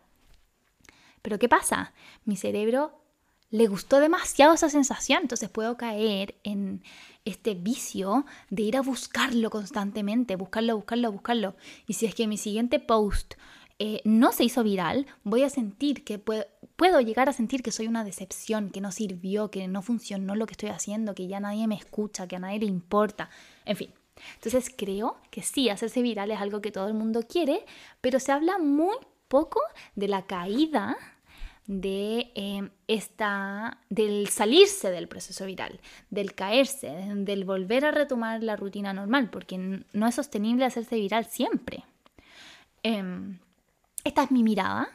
Pero 1.21 1.39
¿qué 1.39 1.47
pasa? 1.47 1.93
Mi 2.25 2.35
cerebro 2.35 3.01
le 3.49 3.67
gustó 3.67 4.01
demasiado 4.01 4.53
esa 4.53 4.69
sensación, 4.69 5.21
entonces 5.21 5.49
puedo 5.49 5.77
caer 5.77 6.35
en 6.43 6.83
este 7.27 7.55
vicio 7.55 8.25
de 8.49 8.63
ir 8.63 8.77
a 8.77 8.81
buscarlo 8.81 9.49
constantemente, 9.49 10.35
buscarlo, 10.35 10.75
buscarlo, 10.75 11.11
buscarlo. 11.11 11.55
Y 11.85 11.93
si 11.93 12.05
es 12.05 12.15
que 12.15 12.27
mi 12.27 12.37
siguiente 12.37 12.79
post 12.79 13.35
eh, 13.79 14.01
no 14.05 14.31
se 14.31 14.43
hizo 14.43 14.63
viral, 14.63 15.05
voy 15.23 15.43
a 15.43 15.49
sentir 15.49 16.03
que 16.03 16.17
puedo, 16.17 16.45
puedo 16.75 16.99
llegar 17.01 17.29
a 17.29 17.33
sentir 17.33 17.61
que 17.61 17.71
soy 17.71 17.87
una 17.87 18.03
decepción, 18.03 18.69
que 18.69 18.81
no 18.81 18.91
sirvió, 18.91 19.51
que 19.51 19.67
no 19.67 19.81
funcionó 19.81 20.35
lo 20.35 20.45
que 20.45 20.53
estoy 20.53 20.69
haciendo, 20.69 21.13
que 21.13 21.27
ya 21.27 21.39
nadie 21.39 21.67
me 21.67 21.75
escucha, 21.75 22.27
que 22.27 22.37
a 22.37 22.39
nadie 22.39 22.59
le 22.59 22.65
importa. 22.65 23.29
En 23.65 23.75
fin, 23.75 23.93
Entonces 24.35 24.73
creo 24.75 25.17
que 25.29 25.43
sí, 25.43 25.69
hacerse 25.69 26.01
viral 26.01 26.31
es 26.31 26.39
algo 26.39 26.61
que 26.61 26.71
todo 26.71 26.87
el 26.87 26.93
mundo 26.93 27.23
quiere, 27.27 27.65
pero 28.01 28.19
se 28.19 28.31
habla 28.31 28.57
muy 28.57 28.95
poco 29.27 29.59
de 29.95 30.07
la 30.07 30.25
caída 30.25 30.97
de 31.67 32.31
em, 32.35 32.69
esta 32.87 33.79
del 33.89 34.29
salirse 34.29 34.89
del 34.89 35.09
proceso 35.09 35.45
viral, 35.45 35.79
del 36.09 36.33
caerse, 36.33 36.89
del 37.13 37.43
volver 37.43 37.85
a 37.85 37.91
retomar 37.91 38.41
la 38.41 38.55
rutina 38.55 38.93
normal, 38.93 39.29
porque 39.29 39.83
no 39.91 40.07
es 40.07 40.15
sostenible 40.15 40.65
hacerse 40.65 40.95
viral 40.95 41.25
siempre. 41.25 41.83
Em, 42.83 43.39
esta 44.05 44.23
es 44.23 44.31
mi 44.31 44.43
mirada. 44.43 44.87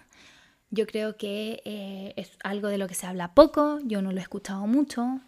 Yo 0.70 0.86
creo 0.86 1.18
que 1.18 1.60
eh, 1.66 2.14
es 2.16 2.30
algo 2.42 2.68
de 2.68 2.78
lo 2.78 2.88
que 2.88 2.94
se 2.94 3.06
habla 3.06 3.34
poco, 3.34 3.78
yo 3.84 4.00
no 4.00 4.10
lo 4.10 4.18
he 4.18 4.22
escuchado 4.22 4.66
mucho. 4.66 5.20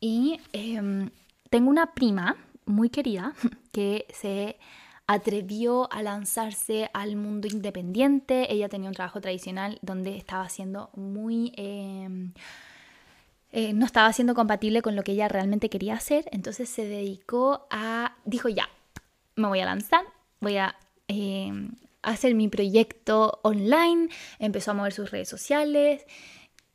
Y 0.00 0.40
em, 0.54 1.10
tengo 1.50 1.68
una 1.68 1.92
prima 1.94 2.36
muy 2.64 2.88
querida 2.88 3.34
que 3.72 4.06
se 4.14 4.56
atrevió 5.08 5.90
a 5.90 6.02
lanzarse 6.02 6.90
al 6.92 7.16
mundo 7.16 7.48
independiente. 7.48 8.52
Ella 8.52 8.68
tenía 8.68 8.90
un 8.90 8.94
trabajo 8.94 9.20
tradicional 9.20 9.78
donde 9.82 10.16
estaba 10.16 10.48
siendo 10.50 10.90
muy... 10.94 11.52
Em, 11.56 12.34
eh, 13.50 13.72
no 13.72 13.86
estaba 13.86 14.12
siendo 14.12 14.34
compatible 14.34 14.82
con 14.82 14.94
lo 14.94 15.02
que 15.02 15.12
ella 15.12 15.26
realmente 15.26 15.70
quería 15.70 15.94
hacer, 15.94 16.26
entonces 16.32 16.68
se 16.68 16.84
dedicó 16.84 17.66
a, 17.70 18.14
dijo 18.26 18.50
ya, 18.50 18.68
me 19.36 19.48
voy 19.48 19.60
a 19.60 19.64
lanzar, 19.64 20.04
voy 20.40 20.58
a 20.58 20.76
em, 21.08 21.70
hacer 22.02 22.34
mi 22.34 22.48
proyecto 22.48 23.40
online, 23.42 24.10
empezó 24.38 24.72
a 24.72 24.74
mover 24.74 24.92
sus 24.92 25.10
redes 25.10 25.30
sociales 25.30 26.04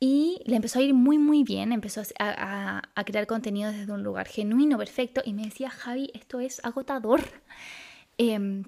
y 0.00 0.40
le 0.46 0.56
empezó 0.56 0.80
a 0.80 0.82
ir 0.82 0.94
muy 0.94 1.16
muy 1.16 1.44
bien, 1.44 1.72
empezó 1.72 2.02
a, 2.18 2.82
a 2.92 3.04
crear 3.04 3.28
contenido 3.28 3.70
desde 3.70 3.92
un 3.92 4.02
lugar 4.02 4.26
genuino, 4.26 4.76
perfecto 4.76 5.22
y 5.24 5.32
me 5.32 5.44
decía, 5.44 5.70
Javi, 5.70 6.10
esto 6.14 6.40
es 6.40 6.60
agotador. 6.64 7.20
Em, 8.18 8.64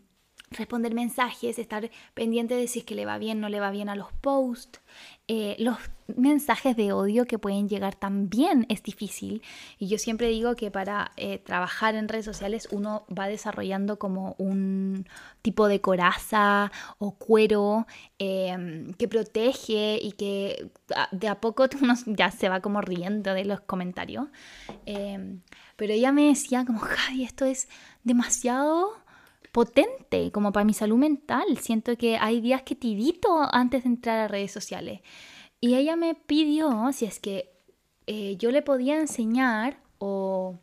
responder 0.51 0.95
mensajes, 0.95 1.59
estar 1.59 1.91
pendiente 2.15 2.55
de 2.55 2.69
si 2.69 2.81
es 2.81 2.85
que 2.85 2.95
le 2.95 3.05
va 3.05 3.19
bien, 3.19 3.41
no 3.41 3.49
le 3.49 3.61
va 3.61 3.71
bien 3.71 3.89
a 3.89 3.97
los 3.97 4.13
posts. 4.13 4.81
Eh, 5.29 5.57
los 5.59 5.77
mensajes 6.17 6.77
de 6.77 6.93
odio 6.93 7.27
que 7.27 7.39
pueden 7.39 7.69
llegar 7.69 7.97
también 7.97 8.65
es 8.69 8.83
difícil. 8.83 9.43
Y 9.79 9.89
yo 9.89 9.99
siempre 9.99 10.29
digo 10.29 10.55
que 10.55 10.71
para 10.71 11.11
eh, 11.17 11.39
trabajar 11.39 11.97
en 11.97 12.09
redes 12.09 12.25
sociales 12.25 12.69
uno 12.71 13.05
va 13.07 13.27
desarrollando 13.27 13.99
como 13.99 14.37
un 14.39 15.09
tipo 15.43 15.67
de 15.67 15.81
coraza 15.81 16.71
o 16.99 17.17
cuero 17.17 17.87
em, 18.19 18.93
que 18.95 19.09
protege 19.09 19.99
y 20.01 20.13
que 20.13 20.71
ah, 20.95 21.09
de 21.11 21.29
a 21.29 21.41
poco 21.41 21.67
uno 21.83 21.95
ya 22.07 22.31
se 22.31 22.49
va 22.49 22.61
como 22.61 22.81
riendo 22.81 23.35
de 23.35 23.45
los 23.45 23.61
comentarios. 23.61 24.29
Em, 24.87 25.41
pero 25.77 25.93
ella 25.93 26.13
me 26.13 26.29
decía 26.29 26.65
como, 26.65 26.79
Javi, 26.79 27.25
esto 27.25 27.45
es 27.45 27.69
demasiado 28.05 29.06
potente 29.57 30.31
como 30.33 30.53
para 30.53 30.67
mi 30.67 30.75
salud 30.75 30.99
mental. 30.99 31.57
Siento 31.57 31.97
que 31.97 32.19
hay 32.19 32.43
días 32.43 32.61
que 32.61 32.75
tirito 32.75 33.41
antes 33.51 33.85
de 33.85 33.89
entrar 33.89 34.19
a 34.19 34.29
redes 34.29 34.53
sociales. 34.53 35.01
Y 35.63 35.77
ella 35.77 35.97
me 35.97 36.15
pidió 36.15 36.93
si 36.93 37.07
es 37.07 37.19
que 37.19 37.51
eh, 38.07 38.37
yo 38.37 38.51
le 38.51 38.61
podía 38.61 39.01
enseñar 39.01 39.79
o, 39.97 40.59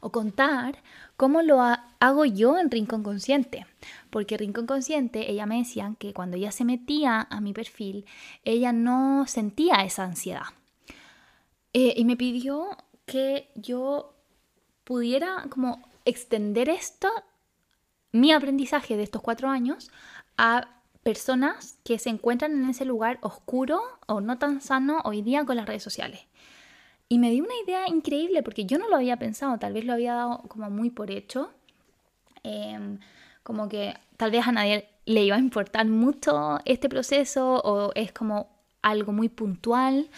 o 0.00 0.10
contar 0.10 0.82
cómo 1.16 1.40
lo 1.42 1.60
hago 1.62 2.24
yo 2.24 2.58
en 2.58 2.72
Rincón 2.72 3.04
Consciente. 3.04 3.64
Porque 4.10 4.36
Rincón 4.36 4.66
Consciente, 4.66 5.30
ella 5.30 5.46
me 5.46 5.58
decía 5.58 5.94
que 6.00 6.12
cuando 6.12 6.36
ella 6.36 6.50
se 6.50 6.64
metía 6.64 7.28
a 7.30 7.40
mi 7.40 7.52
perfil, 7.52 8.06
ella 8.44 8.72
no 8.72 9.24
sentía 9.28 9.84
esa 9.84 10.02
ansiedad. 10.02 10.46
Eh, 11.72 11.94
y 11.96 12.04
me 12.04 12.16
pidió 12.16 12.76
que 13.06 13.50
yo 13.54 14.16
pudiera 14.82 15.44
como 15.48 15.80
extender 16.04 16.68
esto 16.68 17.08
mi 18.14 18.30
aprendizaje 18.30 18.96
de 18.96 19.02
estos 19.02 19.22
cuatro 19.22 19.48
años 19.48 19.90
a 20.38 20.68
personas 21.02 21.78
que 21.82 21.98
se 21.98 22.10
encuentran 22.10 22.52
en 22.52 22.70
ese 22.70 22.84
lugar 22.84 23.18
oscuro 23.22 23.82
o 24.06 24.20
no 24.20 24.38
tan 24.38 24.60
sano 24.60 25.00
hoy 25.04 25.20
día 25.20 25.44
con 25.44 25.56
las 25.56 25.66
redes 25.66 25.82
sociales. 25.82 26.20
Y 27.08 27.18
me 27.18 27.32
dio 27.32 27.42
una 27.42 27.54
idea 27.64 27.88
increíble 27.88 28.44
porque 28.44 28.66
yo 28.66 28.78
no 28.78 28.88
lo 28.88 28.94
había 28.94 29.16
pensado, 29.16 29.58
tal 29.58 29.72
vez 29.72 29.84
lo 29.84 29.92
había 29.92 30.14
dado 30.14 30.42
como 30.46 30.70
muy 30.70 30.90
por 30.90 31.10
hecho, 31.10 31.50
em, 32.44 33.00
como 33.42 33.68
que 33.68 33.94
tal 34.16 34.30
vez 34.30 34.46
a 34.46 34.52
nadie 34.52 34.88
le 35.06 35.24
iba 35.24 35.34
a 35.34 35.40
importar 35.40 35.86
mucho 35.86 36.60
este 36.64 36.88
proceso 36.88 37.60
o 37.64 37.90
es 37.96 38.12
como 38.12 38.48
algo 38.80 39.12
muy 39.12 39.28
puntual, 39.28 40.08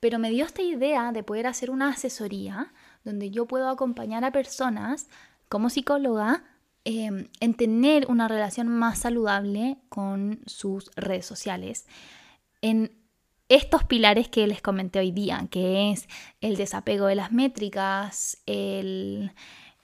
pero 0.00 0.18
me 0.18 0.30
dio 0.30 0.44
esta 0.44 0.60
idea 0.60 1.12
de 1.12 1.22
poder 1.22 1.46
hacer 1.46 1.70
una 1.70 1.88
asesoría 1.88 2.72
donde 3.04 3.30
yo 3.30 3.46
puedo 3.46 3.70
acompañar 3.70 4.22
a 4.24 4.32
personas 4.32 5.08
como 5.48 5.70
psicóloga 5.70 6.44
Em, 6.90 7.28
en 7.40 7.52
tener 7.52 8.06
una 8.08 8.28
relación 8.28 8.66
más 8.66 9.00
saludable 9.00 9.76
con 9.90 10.40
sus 10.46 10.90
redes 10.96 11.26
sociales. 11.26 11.86
En 12.62 12.92
estos 13.50 13.84
pilares 13.84 14.28
que 14.30 14.46
les 14.46 14.62
comenté 14.62 14.98
hoy 14.98 15.10
día, 15.10 15.48
que 15.50 15.90
es 15.90 16.08
el 16.40 16.56
desapego 16.56 17.04
de 17.04 17.14
las 17.14 17.30
métricas, 17.30 18.38
el 18.46 19.32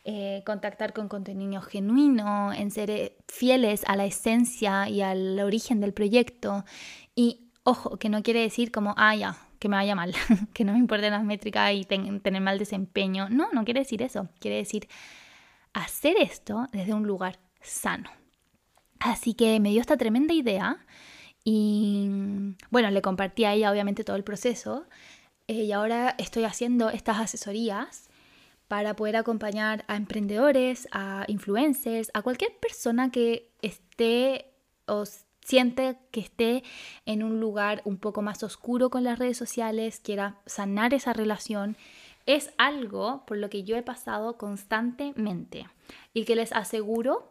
eh, 0.04 0.42
contactar 0.46 0.94
con 0.94 1.10
contenido 1.10 1.60
genuino, 1.60 2.54
en 2.54 2.70
ser 2.70 2.88
eh, 2.88 3.18
fieles 3.28 3.82
a 3.86 3.96
la 3.96 4.06
esencia 4.06 4.88
y 4.88 5.02
al 5.02 5.38
origen 5.40 5.82
del 5.82 5.92
proyecto. 5.92 6.64
Y 7.14 7.50
ojo, 7.64 7.98
que 7.98 8.08
no 8.08 8.22
quiere 8.22 8.40
decir 8.40 8.72
como, 8.72 8.94
ah, 8.96 9.14
ya, 9.14 9.36
que 9.58 9.68
me 9.68 9.76
vaya 9.76 9.94
mal, 9.94 10.14
que 10.54 10.64
no 10.64 10.72
me 10.72 10.78
importen 10.78 11.10
las 11.10 11.24
métricas 11.24 11.70
y 11.74 11.84
tener 11.84 12.40
mal 12.40 12.58
desempeño. 12.58 13.28
No, 13.28 13.48
no 13.52 13.66
quiere 13.66 13.80
decir 13.80 14.00
eso. 14.00 14.30
Quiere 14.40 14.56
decir 14.56 14.88
hacer 15.74 16.16
esto 16.18 16.66
desde 16.72 16.94
un 16.94 17.06
lugar 17.06 17.38
sano. 17.60 18.10
Así 19.00 19.34
que 19.34 19.60
me 19.60 19.70
dio 19.70 19.80
esta 19.80 19.96
tremenda 19.96 20.32
idea 20.32 20.78
y 21.44 22.08
bueno, 22.70 22.90
le 22.90 23.02
compartí 23.02 23.44
a 23.44 23.52
ella 23.52 23.70
obviamente 23.70 24.04
todo 24.04 24.16
el 24.16 24.24
proceso 24.24 24.86
eh, 25.46 25.64
y 25.64 25.72
ahora 25.72 26.14
estoy 26.18 26.44
haciendo 26.44 26.88
estas 26.88 27.18
asesorías 27.18 28.08
para 28.66 28.96
poder 28.96 29.16
acompañar 29.16 29.84
a 29.88 29.96
emprendedores, 29.96 30.88
a 30.90 31.24
influencers, 31.28 32.10
a 32.14 32.22
cualquier 32.22 32.56
persona 32.58 33.10
que 33.10 33.52
esté 33.60 34.46
o 34.86 35.04
siente 35.44 35.98
que 36.10 36.20
esté 36.20 36.64
en 37.04 37.22
un 37.22 37.40
lugar 37.40 37.82
un 37.84 37.98
poco 37.98 38.22
más 38.22 38.42
oscuro 38.42 38.88
con 38.88 39.04
las 39.04 39.18
redes 39.18 39.36
sociales, 39.36 40.00
quiera 40.00 40.40
sanar 40.46 40.94
esa 40.94 41.12
relación 41.12 41.76
es 42.26 42.52
algo 42.58 43.24
por 43.26 43.36
lo 43.36 43.50
que 43.50 43.64
yo 43.64 43.76
he 43.76 43.82
pasado 43.82 44.38
constantemente 44.38 45.66
y 46.12 46.24
que 46.24 46.36
les 46.36 46.52
aseguro 46.52 47.30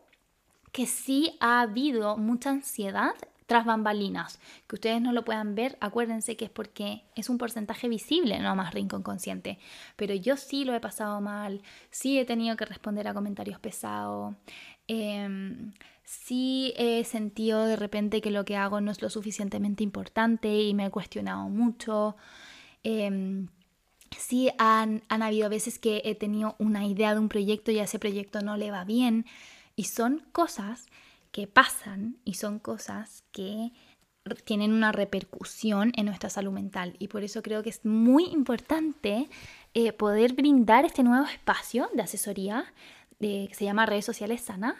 que 0.72 0.86
sí 0.86 1.38
ha 1.40 1.62
habido 1.62 2.18
mucha 2.18 2.50
ansiedad 2.50 3.14
tras 3.46 3.66
bambalinas. 3.66 4.40
Que 4.68 4.76
ustedes 4.76 5.02
no 5.02 5.12
lo 5.12 5.26
puedan 5.26 5.56
ver, 5.56 5.78
acuérdense 5.82 6.36
que 6.36 6.46
es 6.46 6.52
porque 6.52 7.04
es 7.16 7.30
un 7.30 7.38
porcentaje 7.38 7.88
visible, 7.88 8.40
no 8.40 8.56
más 8.56 8.74
rincón 8.74 9.04
consciente. 9.04 9.60
Pero 9.96 10.14
yo 10.16 10.38
sí 10.38 10.66
lo 10.66 10.74
he 10.74 10.80
pasado 10.80 11.22
mal, 11.22 11.62
sí 11.92 12.20
he 12.20 12.26
tenido 12.26 12.56
que 12.58 12.66
responder 12.66 13.08
a 13.08 13.14
comentarios 13.14 13.60
pesados, 13.60 14.36
em, 14.88 15.74
sí 16.04 16.74
he 16.78 17.04
sentido 17.04 17.66
de 17.66 17.76
repente 17.76 18.22
que 18.22 18.32
lo 18.32 18.46
que 18.46 18.58
hago 18.58 18.82
no 18.82 18.92
es 18.92 19.02
lo 19.02 19.10
suficientemente 19.10 19.84
importante 19.84 20.62
y 20.62 20.74
me 20.74 20.86
he 20.88 20.92
cuestionado 20.92 21.50
mucho. 21.50 22.16
Em, 22.84 23.48
sí 24.18 24.52
han, 24.58 25.04
han 25.10 25.22
habido 25.22 25.50
veces 25.50 25.80
que 25.80 26.02
he 26.06 26.16
tenido 26.16 26.56
una 26.60 26.86
idea 26.86 27.14
de 27.14 27.20
un 27.20 27.30
proyecto 27.30 27.72
y 27.72 27.80
a 27.80 27.84
ese 27.84 28.00
proyecto 28.00 28.42
no 28.42 28.58
le 28.58 28.72
va 28.72 28.84
bien. 28.84 29.26
Y 29.76 29.86
son 29.86 30.24
cosas 30.32 30.88
que 31.32 31.48
pasan 31.48 32.18
y 32.24 32.36
son 32.36 32.60
cosas 32.60 33.24
que 33.32 33.72
tienen 34.46 34.72
una 34.72 34.92
repercusión 34.92 35.92
en 35.96 36.06
nuestra 36.06 36.30
salud 36.30 36.52
mental. 36.52 36.96
Y 37.00 37.08
por 37.08 37.24
eso 37.24 37.42
creo 37.42 37.64
que 37.64 37.70
es 37.70 37.84
muy 37.86 38.26
importante 38.26 39.30
eh, 39.74 39.92
poder 39.92 40.34
brindar 40.34 40.86
este 40.86 41.04
nuevo 41.04 41.26
espacio 41.26 41.90
de 41.94 42.04
asesoría 42.04 42.66
que 43.20 43.50
se 43.54 43.66
llama 43.66 43.86
Redes 43.86 44.06
Sociales 44.06 44.42
Sana. 44.42 44.76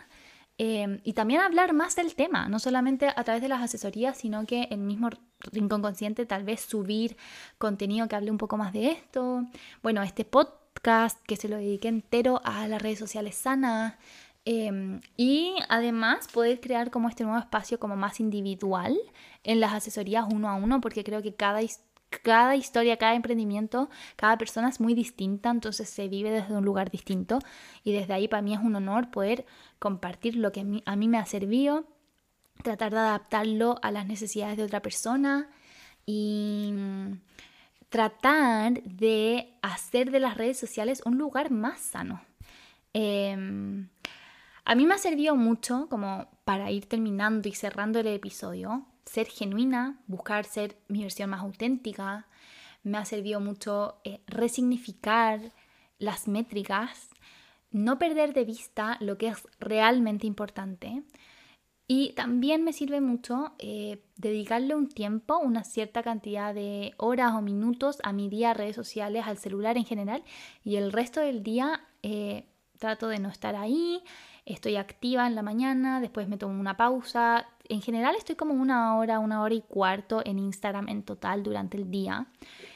Eh, 0.58 1.00
y 1.04 1.14
también 1.14 1.42
hablar 1.42 1.74
más 1.74 1.96
del 1.96 2.14
tema, 2.14 2.48
no 2.48 2.60
solamente 2.60 3.08
a 3.08 3.24
través 3.24 3.42
de 3.42 3.48
las 3.48 3.62
asesorías, 3.62 4.18
sino 4.18 4.46
que 4.46 4.68
el 4.70 4.80
mismo 4.80 5.10
Rincón 5.52 5.82
Consciente 5.82 6.26
tal 6.26 6.44
vez 6.44 6.62
subir 6.62 7.18
contenido 7.58 8.08
que 8.08 8.16
hable 8.16 8.32
un 8.32 8.38
poco 8.38 8.58
más 8.58 8.74
de 8.74 8.92
esto. 8.92 9.44
Bueno, 9.82 10.04
este 10.04 10.26
podcast 10.26 11.20
que 11.26 11.36
se 11.36 11.50
lo 11.50 11.58
dedique 11.58 11.88
entero 11.88 12.42
a 12.44 12.68
las 12.68 12.82
redes 12.82 13.00
sociales 13.00 13.36
sanas. 13.36 13.96
Em, 14.46 15.00
y 15.16 15.56
además 15.70 16.28
poder 16.28 16.60
crear 16.60 16.92
como 16.92 17.08
este 17.08 17.24
nuevo 17.24 17.40
espacio 17.40 17.80
como 17.80 17.96
más 17.96 18.20
individual 18.20 18.98
en 19.44 19.62
las 19.62 19.74
asesorías 19.74 20.26
uno 20.30 20.50
a 20.50 20.56
uno, 20.56 20.82
porque 20.82 21.06
creo 21.06 21.22
que 21.22 21.34
cada, 21.34 21.62
cada 22.24 22.56
historia, 22.58 22.98
cada 22.98 23.16
emprendimiento, 23.16 23.90
cada 24.18 24.38
persona 24.38 24.68
es 24.68 24.82
muy 24.82 24.96
distinta, 24.96 25.50
entonces 25.50 25.90
se 25.90 26.10
vive 26.10 26.30
desde 26.30 26.58
un 26.58 26.66
lugar 26.66 26.92
distinto 26.92 27.40
y 27.86 27.94
desde 27.94 28.14
ahí 28.14 28.28
para 28.28 28.42
mí 28.42 28.54
es 28.54 28.60
un 28.60 28.76
honor 28.76 29.12
poder 29.12 29.46
compartir 29.80 30.36
lo 30.36 30.52
que 30.52 30.82
a 30.86 30.96
mí 30.98 31.08
me 31.08 31.18
ha 31.18 31.26
servido 31.26 31.86
tratar 32.62 32.92
de 32.92 33.00
adaptarlo 33.00 33.78
a 33.82 33.92
las 33.92 34.06
necesidades 34.06 34.58
de 34.58 34.64
otra 34.64 34.82
persona 34.82 35.50
y 36.06 36.72
mm, 36.74 37.14
tratar 37.90 38.82
de 38.84 39.54
hacer 39.62 40.12
de 40.12 40.20
las 40.20 40.38
redes 40.38 40.60
sociales 40.60 41.02
un 41.06 41.18
lugar 41.18 41.52
más 41.52 41.80
sano. 41.80 42.22
Em, 42.94 43.90
a 44.66 44.76
mí 44.76 44.86
me 44.86 44.94
ha 44.94 44.98
servido 44.98 45.36
mucho 45.36 45.88
como 45.90 46.28
para 46.46 46.72
ir 46.72 46.88
terminando 46.88 47.50
y 47.50 47.54
cerrando 47.54 48.00
el 48.00 48.08
episodio, 48.08 48.86
ser 49.06 49.28
genuina, 49.28 50.00
buscar 50.08 50.46
ser 50.46 50.78
mi 50.88 51.02
versión 51.02 51.30
más 51.30 51.42
auténtica. 51.42 52.28
Me 52.84 52.98
ha 52.98 53.06
servido 53.06 53.40
mucho 53.40 54.00
eh, 54.04 54.22
resignificar 54.28 55.40
las 56.00 56.28
métricas, 56.28 57.10
no 57.72 57.98
perder 57.98 58.34
de 58.34 58.46
vista 58.46 58.98
lo 59.00 59.18
que 59.18 59.28
es 59.28 59.48
realmente 59.60 60.28
importante. 60.28 61.04
Y 61.96 62.14
también 62.14 62.64
me 62.64 62.74
sirve 62.74 63.02
mucho 63.02 63.54
eh, 63.60 64.02
dedicarle 64.16 64.74
un 64.74 64.90
tiempo, 64.90 65.38
una 65.38 65.64
cierta 65.64 66.02
cantidad 66.02 66.52
de 66.52 66.96
horas 66.98 67.34
o 67.36 67.42
minutos 67.44 68.00
a 68.02 68.14
mi 68.14 68.30
día, 68.30 68.56
redes 68.56 68.76
sociales, 68.76 69.26
al 69.28 69.38
celular 69.38 69.78
en 69.78 69.86
general, 69.86 70.24
y 70.64 70.78
el 70.78 70.92
resto 70.92 71.20
del 71.20 71.44
día 71.44 71.82
eh, 72.02 72.48
trato 72.80 73.10
de 73.10 73.20
no 73.20 73.30
estar 73.30 73.56
ahí, 73.56 74.02
estoy 74.44 74.76
activa 74.76 75.28
en 75.28 75.36
la 75.36 75.44
mañana, 75.44 76.02
después 76.02 76.28
me 76.28 76.40
tomo 76.40 76.60
una 76.60 76.78
pausa. 76.78 77.46
En 77.70 77.84
general 77.84 78.16
estoy 78.16 78.34
como 78.34 78.56
una 78.56 78.98
hora, 78.98 79.20
una 79.20 79.44
hora 79.44 79.54
y 79.54 79.62
cuarto 79.62 80.24
en 80.26 80.40
Instagram 80.40 80.90
en 80.90 81.04
total 81.04 81.44
durante 81.44 81.78
el 81.78 81.92
día. 81.92 82.26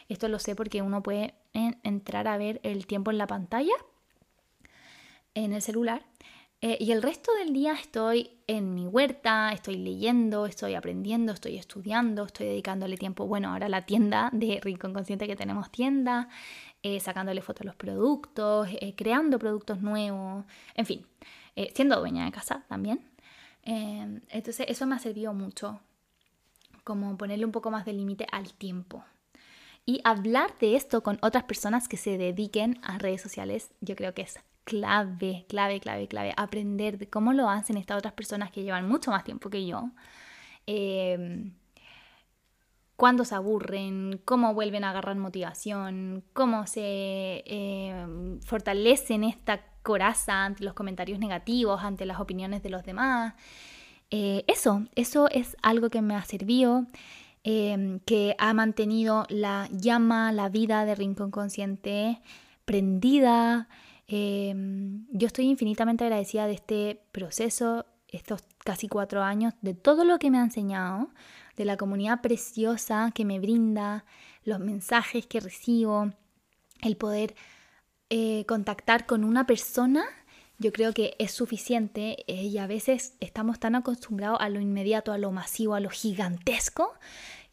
Esto 0.10 0.28
lo 0.28 0.38
sé 0.38 0.56
porque 0.56 0.84
uno 0.84 1.02
puede 1.02 1.34
entrar 1.54 2.28
a 2.28 2.38
ver 2.38 2.60
el 2.62 2.86
tiempo 2.86 3.10
en 3.10 3.18
la 3.18 3.26
pantalla, 3.26 3.74
en 5.34 5.54
el 5.54 5.64
celular. 5.64 6.06
Eh, 6.60 6.78
y 6.80 6.92
el 6.92 7.04
resto 7.04 7.32
del 7.36 7.54
día 7.54 7.74
estoy 7.74 8.32
en 8.48 8.74
mi 8.74 8.88
huerta, 8.88 9.52
estoy 9.52 9.78
leyendo, 9.78 10.48
estoy 10.48 10.74
aprendiendo, 10.74 11.32
estoy 11.32 11.56
estudiando, 11.58 12.26
estoy 12.26 12.48
dedicándole 12.48 12.98
tiempo, 12.98 13.28
bueno, 13.28 13.52
ahora 13.52 13.70
la 13.70 13.86
tienda 13.86 14.30
de 14.34 14.60
Rincón 14.64 14.92
Consciente 14.92 15.28
que 15.28 15.36
tenemos 15.36 15.72
tienda, 15.72 16.30
eh, 16.82 17.00
sacándole 17.00 17.44
fotos 17.44 17.62
a 17.62 17.66
los 17.66 17.76
productos, 17.76 18.70
eh, 18.72 18.96
creando 18.98 19.38
productos 19.38 19.82
nuevos, 19.82 20.46
en 20.74 20.86
fin, 20.88 21.06
siendo 21.76 22.00
dueña 22.00 22.26
de 22.26 22.32
casa 22.32 22.64
también. 22.68 23.02
entonces 23.64 24.66
eso 24.70 24.86
me 24.88 24.96
ha 24.96 25.00
servido 25.00 25.34
mucho, 25.34 25.82
como 26.84 27.18
ponerle 27.18 27.46
un 27.46 27.52
poco 27.52 27.70
más 27.72 27.86
de 27.86 27.94
límite 27.94 28.26
al 28.32 28.54
tiempo. 28.54 29.04
Y 29.86 30.02
hablar 30.04 30.58
de 30.60 30.76
esto 30.76 31.04
con 31.04 31.18
otras 31.22 31.44
personas 31.44 31.88
que 31.88 31.98
se 31.98 32.18
dediquen 32.18 32.80
a 32.84 32.98
redes 32.98 33.22
sociales, 33.22 33.72
yo 33.82 33.96
creo 33.96 34.14
que 34.14 34.24
es 34.24 34.40
clave, 34.68 35.46
clave, 35.48 35.80
clave, 35.80 36.08
clave. 36.10 36.34
Aprender 36.36 36.98
de 36.98 37.10
cómo 37.10 37.32
lo 37.32 37.50
hacen 37.50 37.78
estas 37.78 37.98
otras 37.98 38.14
personas 38.14 38.52
que 38.52 38.64
llevan 38.64 38.88
mucho 38.88 39.12
más 39.12 39.24
tiempo 39.24 39.50
que 39.50 39.66
yo. 39.66 39.92
Eh, 40.68 41.50
cuándo 42.98 43.24
se 43.24 43.36
aburren, 43.36 44.20
cómo 44.26 44.54
vuelven 44.54 44.84
a 44.84 44.90
agarrar 44.90 45.16
motivación, 45.16 46.26
cómo 46.34 46.68
se 46.68 46.82
eh, 47.46 48.06
fortalecen 48.44 49.24
esta 49.24 49.62
coraza 49.84 50.44
ante 50.44 50.66
los 50.66 50.74
comentarios 50.74 51.18
negativos, 51.20 51.82
ante 51.82 52.06
las 52.06 52.20
opiniones 52.20 52.62
de 52.62 52.70
los 52.70 52.84
demás. 52.84 53.36
Eh, 54.12 54.44
eso, 54.48 54.86
eso 54.96 55.30
es 55.30 55.56
algo 55.62 55.90
que 55.90 56.02
me 56.02 56.16
ha 56.16 56.24
servido, 56.26 56.88
em, 57.44 58.00
que 58.02 58.36
ha 58.38 58.54
mantenido 58.54 59.26
la 59.30 59.70
llama, 59.72 60.34
la 60.34 60.50
vida 60.50 60.84
de 60.84 60.96
Rincón 60.96 61.32
Consciente 61.32 62.20
prendida, 62.66 63.70
Em, 64.08 65.06
yo 65.12 65.28
estoy 65.28 65.46
infinitamente 65.46 66.04
agradecida 66.06 66.48
de 66.48 66.54
este 66.54 67.02
proceso, 67.12 67.86
estos 68.08 68.42
casi 68.60 68.88
cuatro 68.88 69.22
años, 69.24 69.54
de 69.62 69.74
todo 69.74 70.06
lo 70.06 70.18
que 70.18 70.32
me 70.32 70.38
ha 70.40 70.44
enseñado, 70.44 71.10
de 71.58 71.66
la 71.66 71.78
comunidad 71.78 72.22
preciosa 72.22 73.12
que 73.14 73.26
me 73.26 73.40
brinda, 73.40 74.06
los 74.44 74.60
mensajes 74.60 75.28
que 75.28 75.42
recibo, 75.42 76.14
el 76.82 76.96
poder 76.96 77.36
eh, 78.10 78.46
contactar 78.48 79.06
con 79.06 79.24
una 79.26 79.46
persona, 79.46 80.06
yo 80.60 80.72
creo 80.72 80.94
que 80.94 81.16
es 81.20 81.32
suficiente 81.32 82.24
eh, 82.28 82.46
y 82.46 82.58
a 82.58 82.68
veces 82.68 83.14
estamos 83.20 83.60
tan 83.60 83.76
acostumbrados 83.76 84.40
a 84.42 84.50
lo 84.50 84.62
inmediato, 84.62 85.12
a 85.12 85.18
lo 85.18 85.32
masivo, 85.32 85.76
a 85.76 85.80
lo 85.80 85.90
gigantesco, 85.90 86.94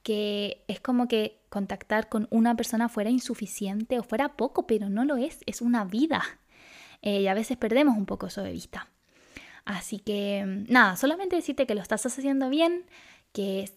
que 0.03 0.65
es 0.69 0.81
como 0.81 1.09
que 1.09 1.41
contactar 1.49 2.09
con 2.09 2.29
una 2.31 2.57
persona 2.57 2.89
fuera 2.89 3.11
insuficiente 3.11 3.99
o 3.99 4.05
fuera 4.05 4.37
poco, 4.37 4.67
pero 4.67 4.89
no 4.89 5.05
lo 5.05 5.17
es, 5.17 5.41
es 5.47 5.61
una 5.61 5.85
vida. 5.85 6.23
Eh, 7.05 7.21
y 7.21 7.27
a 7.29 7.35
veces 7.35 7.59
perdemos 7.59 7.99
un 7.99 8.07
poco 8.07 8.27
eso 8.29 8.43
de 8.43 8.51
vista. 8.51 8.89
Así 9.67 9.99
que 9.99 10.65
nada, 10.69 10.97
solamente 10.97 11.37
decirte 11.37 11.67
que 11.67 11.75
lo 11.75 11.83
estás 11.83 12.05
haciendo 12.07 12.49
bien, 12.49 12.87
que 13.33 13.71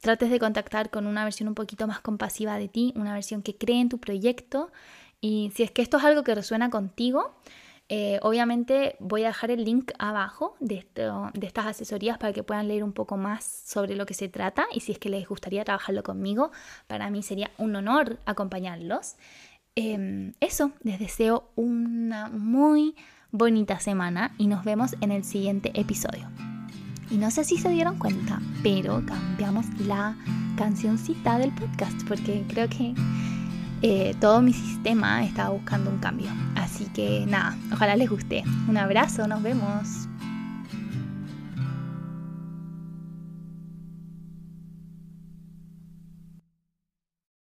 trates 0.00 0.30
de 0.30 0.38
contactar 0.38 0.90
con 0.90 1.06
una 1.06 1.24
versión 1.24 1.48
un 1.48 1.54
poquito 1.54 1.86
más 1.86 2.00
compasiva 2.00 2.58
de 2.58 2.68
ti, 2.68 2.92
una 2.94 3.14
versión 3.14 3.42
que 3.42 3.56
cree 3.56 3.80
en 3.80 3.88
tu 3.88 3.98
proyecto. 3.98 4.70
Y 5.22 5.50
si 5.54 5.62
es 5.62 5.70
que 5.70 5.80
esto 5.80 5.96
es 5.96 6.04
algo 6.04 6.24
que 6.24 6.34
resuena 6.34 6.68
contigo, 6.68 7.34
eh, 7.88 8.18
obviamente 8.20 8.96
voy 9.00 9.24
a 9.24 9.28
dejar 9.28 9.50
el 9.50 9.64
link 9.64 9.92
abajo 9.98 10.56
de, 10.60 10.86
de 10.94 11.46
estas 11.46 11.66
asesorías 11.66 12.18
para 12.18 12.34
que 12.34 12.42
puedan 12.42 12.68
leer 12.68 12.84
un 12.84 12.92
poco 12.92 13.16
más 13.16 13.44
sobre 13.44 13.96
lo 13.96 14.04
que 14.04 14.14
se 14.14 14.28
trata 14.28 14.66
y 14.72 14.80
si 14.80 14.92
es 14.92 14.98
que 14.98 15.08
les 15.08 15.26
gustaría 15.26 15.64
trabajarlo 15.64 16.02
conmigo, 16.02 16.52
para 16.86 17.08
mí 17.08 17.22
sería 17.22 17.50
un 17.56 17.74
honor 17.76 18.18
acompañarlos. 18.26 19.16
Em, 19.74 20.34
eso, 20.40 20.72
les 20.82 20.98
deseo 20.98 21.50
una 21.56 22.28
muy 22.28 22.94
bonita 23.30 23.80
semana 23.80 24.34
y 24.36 24.46
nos 24.46 24.64
vemos 24.64 24.94
en 25.00 25.12
el 25.12 25.24
siguiente 25.24 25.72
episodio. 25.80 26.28
Y 27.10 27.16
no 27.16 27.30
sé 27.30 27.44
si 27.44 27.56
se 27.56 27.70
dieron 27.70 27.96
cuenta, 27.98 28.40
pero 28.62 29.02
cambiamos 29.06 29.64
la 29.80 30.14
cancioncita 30.56 31.38
del 31.38 31.54
podcast 31.54 32.06
porque 32.06 32.44
creo 32.48 32.68
que 32.68 32.94
eh, 33.80 34.14
todo 34.20 34.42
mi 34.42 34.52
sistema 34.52 35.24
estaba 35.24 35.48
buscando 35.48 35.90
un 35.90 35.98
cambio. 35.98 36.30
Así 36.54 36.84
que 36.92 37.24
nada, 37.26 37.56
ojalá 37.72 37.96
les 37.96 38.10
guste. 38.10 38.44
Un 38.68 38.76
abrazo, 38.76 39.26
nos 39.26 39.42
vemos. 39.42 40.06